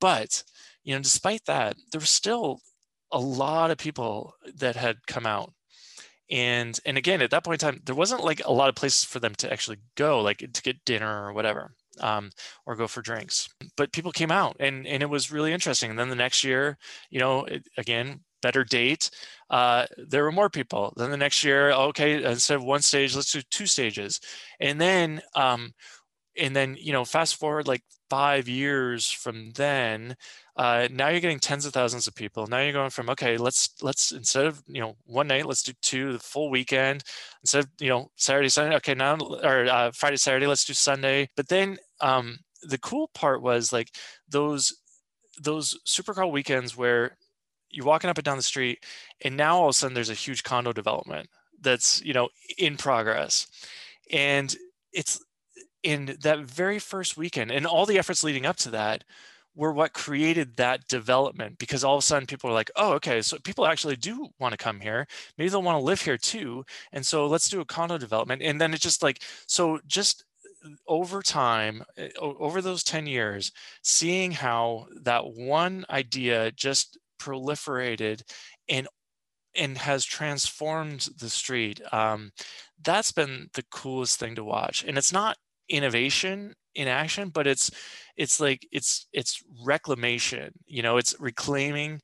But 0.00 0.44
you 0.84 0.94
know, 0.94 1.00
despite 1.00 1.44
that, 1.46 1.76
there 1.92 2.00
was 2.00 2.10
still 2.10 2.60
a 3.12 3.18
lot 3.18 3.70
of 3.70 3.78
people 3.78 4.34
that 4.56 4.76
had 4.76 4.98
come 5.06 5.26
out. 5.26 5.52
And 6.30 6.78
and 6.84 6.98
again, 6.98 7.22
at 7.22 7.30
that 7.30 7.44
point 7.44 7.62
in 7.62 7.72
time, 7.72 7.80
there 7.84 7.94
wasn't 7.94 8.24
like 8.24 8.42
a 8.44 8.52
lot 8.52 8.68
of 8.68 8.74
places 8.74 9.04
for 9.04 9.20
them 9.20 9.34
to 9.36 9.52
actually 9.52 9.78
go, 9.96 10.20
like 10.20 10.38
to 10.38 10.62
get 10.62 10.84
dinner 10.84 11.24
or 11.24 11.32
whatever, 11.32 11.72
um, 12.00 12.30
or 12.66 12.74
go 12.74 12.88
for 12.88 13.00
drinks. 13.00 13.48
But 13.76 13.92
people 13.92 14.10
came 14.10 14.32
out, 14.32 14.56
and 14.58 14.86
and 14.86 15.02
it 15.02 15.10
was 15.10 15.30
really 15.30 15.52
interesting. 15.52 15.90
And 15.90 15.98
then 15.98 16.08
the 16.08 16.16
next 16.16 16.42
year, 16.42 16.78
you 17.10 17.20
know, 17.20 17.44
it, 17.44 17.68
again, 17.78 18.20
better 18.46 18.64
date, 18.64 19.04
uh, 19.50 19.82
there 20.12 20.24
were 20.24 20.38
more 20.40 20.50
people. 20.58 20.92
Then 20.96 21.10
the 21.10 21.24
next 21.26 21.44
year, 21.44 21.72
okay, 21.90 22.10
instead 22.22 22.58
of 22.58 22.64
one 22.64 22.82
stage, 22.82 23.14
let's 23.14 23.32
do 23.32 23.42
two 23.56 23.66
stages. 23.66 24.20
And 24.60 24.80
then, 24.80 25.20
um, 25.34 25.72
and 26.44 26.54
then, 26.54 26.76
you 26.86 26.92
know, 26.92 27.04
fast 27.04 27.34
forward 27.40 27.66
like 27.66 27.82
five 28.10 28.46
years 28.48 29.10
from 29.22 29.52
then, 29.52 30.16
uh, 30.56 30.86
now 30.90 31.08
you're 31.08 31.24
getting 31.26 31.40
tens 31.40 31.66
of 31.66 31.72
thousands 31.72 32.06
of 32.06 32.14
people. 32.14 32.46
Now 32.46 32.60
you're 32.60 32.80
going 32.80 32.94
from, 32.96 33.08
okay, 33.10 33.36
let's, 33.36 33.62
let's, 33.82 34.12
instead 34.12 34.46
of, 34.46 34.62
you 34.74 34.80
know, 34.82 34.96
one 35.06 35.28
night, 35.28 35.46
let's 35.46 35.62
do 35.62 35.72
two, 35.80 36.12
the 36.12 36.18
full 36.18 36.50
weekend. 36.50 37.02
Instead 37.42 37.64
of, 37.64 37.70
you 37.80 37.88
know, 37.88 38.10
Saturday, 38.16 38.48
Sunday, 38.48 38.76
okay, 38.76 38.94
now, 38.94 39.16
or 39.42 39.66
uh, 39.66 39.90
Friday, 39.92 40.18
Saturday, 40.18 40.46
let's 40.46 40.66
do 40.66 40.74
Sunday. 40.74 41.28
But 41.36 41.48
then, 41.48 41.78
um, 42.00 42.38
the 42.62 42.78
cool 42.78 43.08
part 43.14 43.42
was 43.42 43.72
like 43.72 43.90
those, 44.28 44.64
those 45.42 45.78
Supercrawl 45.84 46.32
weekends 46.32 46.76
where 46.76 47.16
you're 47.76 47.86
walking 47.86 48.10
up 48.10 48.18
and 48.18 48.24
down 48.24 48.36
the 48.36 48.42
street 48.42 48.84
and 49.24 49.36
now 49.36 49.58
all 49.58 49.66
of 49.66 49.70
a 49.70 49.72
sudden 49.74 49.94
there's 49.94 50.10
a 50.10 50.14
huge 50.14 50.42
condo 50.42 50.72
development 50.72 51.28
that's 51.60 52.02
you 52.02 52.12
know 52.12 52.28
in 52.58 52.76
progress. 52.76 53.46
And 54.12 54.54
it's 54.92 55.22
in 55.82 56.16
that 56.22 56.40
very 56.40 56.78
first 56.78 57.16
weekend 57.16 57.50
and 57.50 57.66
all 57.66 57.86
the 57.86 57.98
efforts 57.98 58.24
leading 58.24 58.46
up 58.46 58.56
to 58.56 58.70
that 58.70 59.04
were 59.54 59.72
what 59.72 59.94
created 59.94 60.56
that 60.56 60.86
development 60.86 61.58
because 61.58 61.82
all 61.82 61.96
of 61.96 62.00
a 62.00 62.02
sudden 62.02 62.26
people 62.26 62.50
are 62.50 62.52
like 62.52 62.70
oh 62.76 62.92
okay 62.92 63.22
so 63.22 63.38
people 63.38 63.66
actually 63.66 63.96
do 63.96 64.28
want 64.38 64.52
to 64.52 64.58
come 64.58 64.80
here. 64.80 65.06
Maybe 65.38 65.48
they'll 65.48 65.62
want 65.62 65.78
to 65.78 65.84
live 65.84 66.00
here 66.02 66.18
too. 66.18 66.64
And 66.92 67.04
so 67.04 67.26
let's 67.26 67.48
do 67.48 67.60
a 67.60 67.64
condo 67.64 67.98
development. 67.98 68.42
And 68.42 68.60
then 68.60 68.72
it's 68.74 68.82
just 68.82 69.02
like 69.02 69.22
so 69.46 69.80
just 69.86 70.24
over 70.88 71.22
time 71.22 71.84
eh, 71.96 72.08
over 72.18 72.60
those 72.60 72.82
10 72.82 73.06
years 73.06 73.52
seeing 73.82 74.32
how 74.32 74.86
that 75.02 75.24
one 75.34 75.84
idea 75.90 76.50
just 76.52 76.98
proliferated 77.18 78.22
and 78.68 78.88
and 79.54 79.78
has 79.78 80.04
transformed 80.04 81.08
the 81.18 81.30
street. 81.30 81.80
Um, 81.92 82.30
that's 82.82 83.12
been 83.12 83.48
the 83.54 83.64
coolest 83.70 84.18
thing 84.18 84.34
to 84.34 84.44
watch. 84.44 84.84
And 84.84 84.98
it's 84.98 85.12
not 85.12 85.38
innovation 85.68 86.54
in 86.74 86.88
action, 86.88 87.30
but 87.30 87.46
it's 87.46 87.70
it's 88.16 88.40
like 88.40 88.66
it's 88.70 89.06
it's 89.12 89.42
reclamation. 89.64 90.52
You 90.66 90.82
know, 90.82 90.98
it's 90.98 91.14
reclaiming 91.18 92.00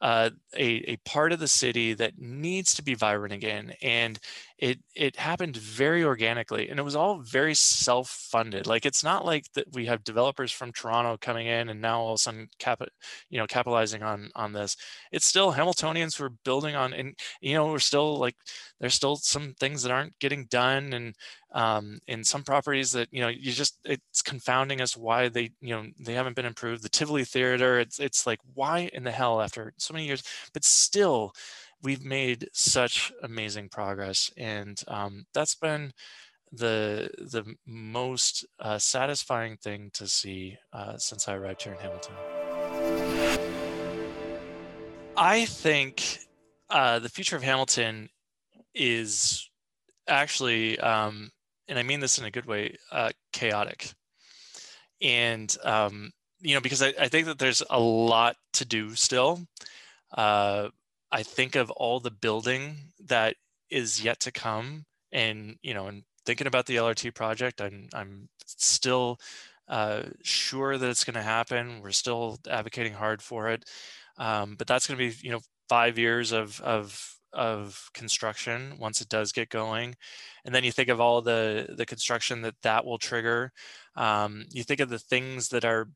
uh, 0.00 0.30
a, 0.56 0.92
a 0.92 0.96
part 1.04 1.32
of 1.32 1.38
the 1.38 1.48
city 1.48 1.94
that 1.94 2.18
needs 2.18 2.74
to 2.74 2.82
be 2.82 2.94
vibrant 2.94 3.34
again. 3.34 3.74
And 3.82 4.18
it 4.58 4.78
it 4.94 5.16
happened 5.16 5.56
very 5.56 6.04
organically 6.04 6.68
and 6.68 6.78
it 6.78 6.84
was 6.84 6.94
all 6.94 7.18
very 7.18 7.54
self-funded. 7.54 8.66
Like 8.66 8.86
it's 8.86 9.02
not 9.02 9.24
like 9.24 9.46
that 9.54 9.66
we 9.72 9.86
have 9.86 10.04
developers 10.04 10.52
from 10.52 10.72
Toronto 10.72 11.16
coming 11.20 11.48
in 11.48 11.68
and 11.68 11.80
now 11.80 12.00
all 12.00 12.12
of 12.12 12.14
a 12.16 12.18
sudden 12.18 12.48
cap 12.58 12.80
you 13.30 13.38
know 13.38 13.46
capitalizing 13.46 14.02
on 14.02 14.30
on 14.36 14.52
this. 14.52 14.76
It's 15.10 15.26
still 15.26 15.52
Hamiltonians 15.52 16.16
who 16.16 16.24
are 16.24 16.32
building 16.44 16.76
on 16.76 16.92
and 16.92 17.14
you 17.40 17.54
know 17.54 17.66
we're 17.66 17.78
still 17.80 18.16
like 18.16 18.36
there's 18.80 18.94
still 18.94 19.16
some 19.16 19.54
things 19.58 19.82
that 19.82 19.92
aren't 19.92 20.18
getting 20.20 20.46
done 20.46 20.92
and 20.92 21.14
um, 21.52 21.98
in 22.08 22.24
some 22.24 22.42
properties 22.42 22.92
that 22.92 23.08
you 23.12 23.20
know 23.20 23.28
you 23.28 23.52
just 23.52 23.78
it's 23.84 24.22
confounding 24.22 24.80
as 24.80 24.96
why 24.96 25.28
they 25.28 25.50
you 25.60 25.74
know 25.74 25.84
they 26.00 26.14
haven't 26.14 26.36
been 26.36 26.44
improved 26.44 26.82
the 26.82 26.88
tivoli 26.88 27.24
theater 27.24 27.78
it's 27.78 28.00
it's 28.00 28.26
like 28.26 28.40
why 28.54 28.90
in 28.92 29.04
the 29.04 29.10
hell 29.12 29.40
after 29.40 29.72
so 29.78 29.94
many 29.94 30.06
years 30.06 30.22
but 30.52 30.64
still 30.64 31.32
we've 31.84 32.04
made 32.04 32.48
such 32.52 33.12
amazing 33.22 33.68
progress 33.68 34.30
and 34.36 34.82
um, 34.88 35.26
that's 35.34 35.54
been 35.54 35.92
the 36.50 37.10
the 37.18 37.44
most 37.66 38.44
uh, 38.60 38.78
satisfying 38.78 39.56
thing 39.56 39.90
to 39.92 40.08
see 40.08 40.56
uh, 40.72 40.96
since 40.96 41.28
I 41.28 41.34
arrived 41.34 41.62
here 41.62 41.74
in 41.74 41.78
Hamilton. 41.78 42.14
I 45.16 45.44
think 45.44 46.18
uh, 46.70 46.98
the 46.98 47.08
future 47.08 47.36
of 47.36 47.42
Hamilton 47.42 48.08
is 48.74 49.48
actually 50.08 50.78
um, 50.80 51.30
and 51.68 51.78
I 51.78 51.82
mean 51.82 52.00
this 52.00 52.18
in 52.18 52.24
a 52.24 52.30
good 52.30 52.46
way, 52.46 52.76
uh, 52.92 53.10
chaotic. 53.32 53.92
And, 55.00 55.54
um, 55.64 56.12
you 56.40 56.54
know, 56.54 56.60
because 56.60 56.82
I, 56.82 56.94
I, 56.98 57.08
think 57.08 57.26
that 57.26 57.38
there's 57.38 57.62
a 57.68 57.80
lot 57.80 58.36
to 58.54 58.64
do 58.64 58.94
still. 58.94 59.40
I 61.12 61.22
think 61.22 61.54
of 61.56 61.70
all 61.70 62.00
the 62.00 62.10
building 62.10 62.92
that 63.06 63.36
is 63.70 64.02
yet 64.02 64.20
to 64.20 64.32
come 64.32 64.84
and, 65.12 65.56
you 65.62 65.74
know, 65.74 65.86
and 65.86 66.02
thinking 66.26 66.46
about 66.46 66.66
the 66.66 66.76
LRT 66.76 67.14
project, 67.14 67.60
I'm, 67.60 67.88
I'm 67.94 68.28
still 68.46 69.18
uh, 69.68 70.02
sure 70.22 70.76
that 70.76 70.90
it's 70.90 71.04
going 71.04 71.14
to 71.14 71.22
happen. 71.22 71.80
We're 71.82 71.92
still 71.92 72.38
advocating 72.50 72.94
hard 72.94 73.22
for 73.22 73.50
it. 73.50 73.64
Um, 74.18 74.56
but 74.56 74.66
that's 74.66 74.86
going 74.86 74.98
to 74.98 75.08
be, 75.08 75.16
you 75.22 75.30
know, 75.32 75.40
five 75.68 75.98
years 75.98 76.32
of, 76.32 76.60
of 76.60 77.10
of 77.34 77.90
construction 77.92 78.76
once 78.78 79.00
it 79.00 79.08
does 79.08 79.32
get 79.32 79.48
going 79.48 79.96
and 80.44 80.54
then 80.54 80.62
you 80.62 80.70
think 80.70 80.88
of 80.88 81.00
all 81.00 81.20
the 81.20 81.66
the 81.76 81.84
construction 81.84 82.42
that 82.42 82.54
that 82.62 82.84
will 82.84 82.96
trigger 82.96 83.52
um, 83.96 84.44
you 84.50 84.62
think 84.62 84.80
of 84.80 84.88
the 84.88 85.00
things 85.00 85.48
that 85.48 85.64
are 85.64 85.88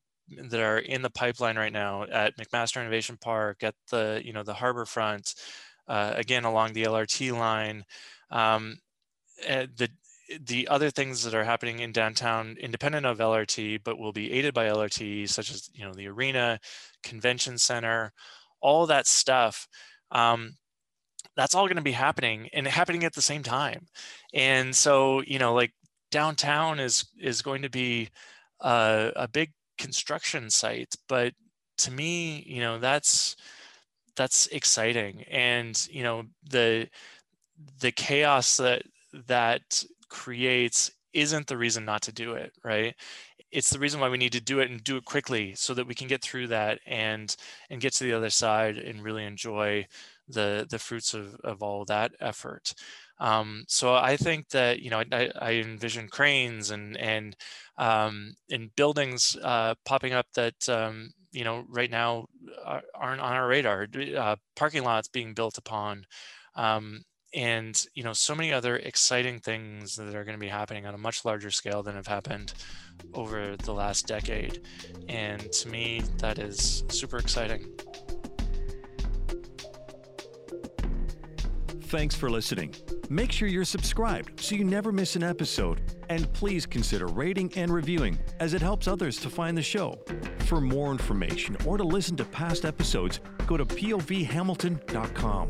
that 0.49 0.59
are 0.59 0.79
in 0.79 1.01
the 1.01 1.09
pipeline 1.09 1.57
right 1.57 1.73
now 1.73 2.03
at 2.03 2.37
mcmaster 2.37 2.81
innovation 2.81 3.17
park 3.19 3.63
at 3.63 3.75
the 3.91 4.21
you 4.23 4.33
know 4.33 4.43
the 4.43 4.53
harbor 4.53 4.85
front 4.85 5.35
uh, 5.87 6.13
again 6.15 6.43
along 6.45 6.73
the 6.73 6.83
lrt 6.83 7.31
line. 7.31 7.83
Um, 8.31 8.77
eh, 9.45 9.67
the 9.75 9.89
the 10.41 10.67
other 10.67 10.91
things 10.91 11.23
that 11.23 11.33
are 11.33 11.43
happening 11.43 11.79
in 11.79 11.91
downtown 11.91 12.55
independent 12.59 13.05
of 13.05 13.17
lrt 13.17 13.83
but 13.83 13.97
will 13.97 14.11
be 14.11 14.31
aided 14.31 14.53
by 14.53 14.67
lrt 14.67 15.27
such 15.27 15.51
as 15.51 15.69
you 15.73 15.83
know 15.83 15.93
the 15.93 16.07
arena 16.07 16.59
convention 17.01 17.57
center 17.57 18.13
all 18.61 18.85
that 18.85 19.07
stuff 19.07 19.67
um, 20.11 20.57
that's 21.35 21.55
all 21.55 21.67
going 21.67 21.77
to 21.77 21.81
be 21.81 21.93
happening 21.93 22.49
and 22.53 22.67
happening 22.67 23.03
at 23.03 23.13
the 23.13 23.21
same 23.21 23.43
time. 23.43 23.87
And 24.33 24.75
so 24.75 25.21
you 25.21 25.39
know 25.39 25.53
like 25.53 25.71
downtown 26.11 26.79
is 26.79 27.05
is 27.19 27.41
going 27.41 27.61
to 27.61 27.69
be 27.69 28.09
a, 28.61 29.11
a 29.15 29.27
big 29.27 29.51
construction 29.79 30.51
site 30.51 30.95
but 31.09 31.33
to 31.77 31.91
me 31.91 32.43
you 32.47 32.61
know 32.61 32.79
that's 32.79 33.37
that's 34.15 34.47
exciting 34.47 35.23
and 35.31 35.87
you 35.91 36.03
know 36.03 36.23
the 36.49 36.87
the 37.81 37.91
chaos 37.91 38.57
that 38.57 38.83
that 39.27 39.83
creates 40.09 40.91
isn't 41.13 41.47
the 41.47 41.57
reason 41.57 41.85
not 41.85 42.01
to 42.01 42.11
do 42.11 42.33
it 42.33 42.51
right 42.63 42.95
it's 43.51 43.71
the 43.71 43.79
reason 43.79 43.99
why 43.99 44.09
we 44.09 44.17
need 44.17 44.31
to 44.33 44.41
do 44.41 44.59
it 44.59 44.69
and 44.69 44.83
do 44.83 44.97
it 44.97 45.05
quickly 45.05 45.55
so 45.55 45.73
that 45.73 45.87
we 45.87 45.95
can 45.95 46.07
get 46.07 46.21
through 46.21 46.47
that 46.47 46.79
and 46.85 47.35
and 47.69 47.81
get 47.81 47.93
to 47.93 48.03
the 48.03 48.13
other 48.13 48.29
side 48.29 48.77
and 48.77 49.03
really 49.03 49.25
enjoy 49.25 49.85
the 50.27 50.67
the 50.69 50.79
fruits 50.79 51.13
of, 51.13 51.35
of 51.43 51.63
all 51.63 51.85
that 51.85 52.11
effort. 52.19 52.73
Um, 53.19 53.65
so 53.67 53.95
I 53.95 54.17
think 54.17 54.49
that 54.49 54.79
you 54.81 54.89
know 54.89 55.03
I, 55.11 55.29
I 55.39 55.51
envision 55.53 56.07
cranes 56.07 56.71
and 56.71 56.95
and 56.97 57.35
um, 57.77 58.35
in 58.49 58.71
buildings 58.75 59.35
uh, 59.43 59.75
popping 59.85 60.13
up 60.13 60.27
that 60.35 60.67
um, 60.69 61.11
you 61.31 61.43
know 61.43 61.65
right 61.67 61.91
now 61.91 62.27
aren't 62.95 63.21
on 63.21 63.33
our 63.33 63.47
radar. 63.47 63.87
Uh, 64.17 64.35
parking 64.55 64.83
lots 64.83 65.07
being 65.07 65.33
built 65.33 65.57
upon, 65.57 66.05
um, 66.55 67.03
and 67.33 67.85
you 67.93 68.03
know 68.03 68.13
so 68.13 68.35
many 68.35 68.53
other 68.53 68.77
exciting 68.77 69.39
things 69.39 69.95
that 69.95 70.15
are 70.15 70.23
going 70.23 70.37
to 70.37 70.39
be 70.39 70.47
happening 70.47 70.85
on 70.85 70.95
a 70.95 70.99
much 70.99 71.25
larger 71.25 71.51
scale 71.51 71.83
than 71.83 71.95
have 71.95 72.07
happened 72.07 72.53
over 73.13 73.55
the 73.57 73.73
last 73.73 74.07
decade. 74.07 74.59
And 75.07 75.51
to 75.51 75.67
me, 75.67 76.03
that 76.19 76.37
is 76.37 76.83
super 76.89 77.17
exciting. 77.17 77.65
Thanks 81.89 82.13
for 82.13 82.29
listening. 82.29 82.75
Make 83.09 83.31
sure 83.31 83.47
you're 83.47 83.65
subscribed 83.65 84.39
so 84.39 84.53
you 84.53 84.63
never 84.63 84.91
miss 84.91 85.15
an 85.15 85.23
episode. 85.23 85.81
And 86.09 86.31
please 86.33 86.67
consider 86.67 87.07
rating 87.07 87.51
and 87.57 87.73
reviewing 87.73 88.19
as 88.39 88.53
it 88.53 88.61
helps 88.61 88.87
others 88.87 89.17
to 89.21 89.29
find 89.29 89.57
the 89.57 89.63
show. 89.63 89.97
For 90.45 90.61
more 90.61 90.91
information 90.91 91.57
or 91.65 91.79
to 91.79 91.83
listen 91.83 92.15
to 92.17 92.25
past 92.25 92.63
episodes, 92.63 93.21
go 93.47 93.57
to 93.57 93.65
povhamilton.com. 93.65 95.47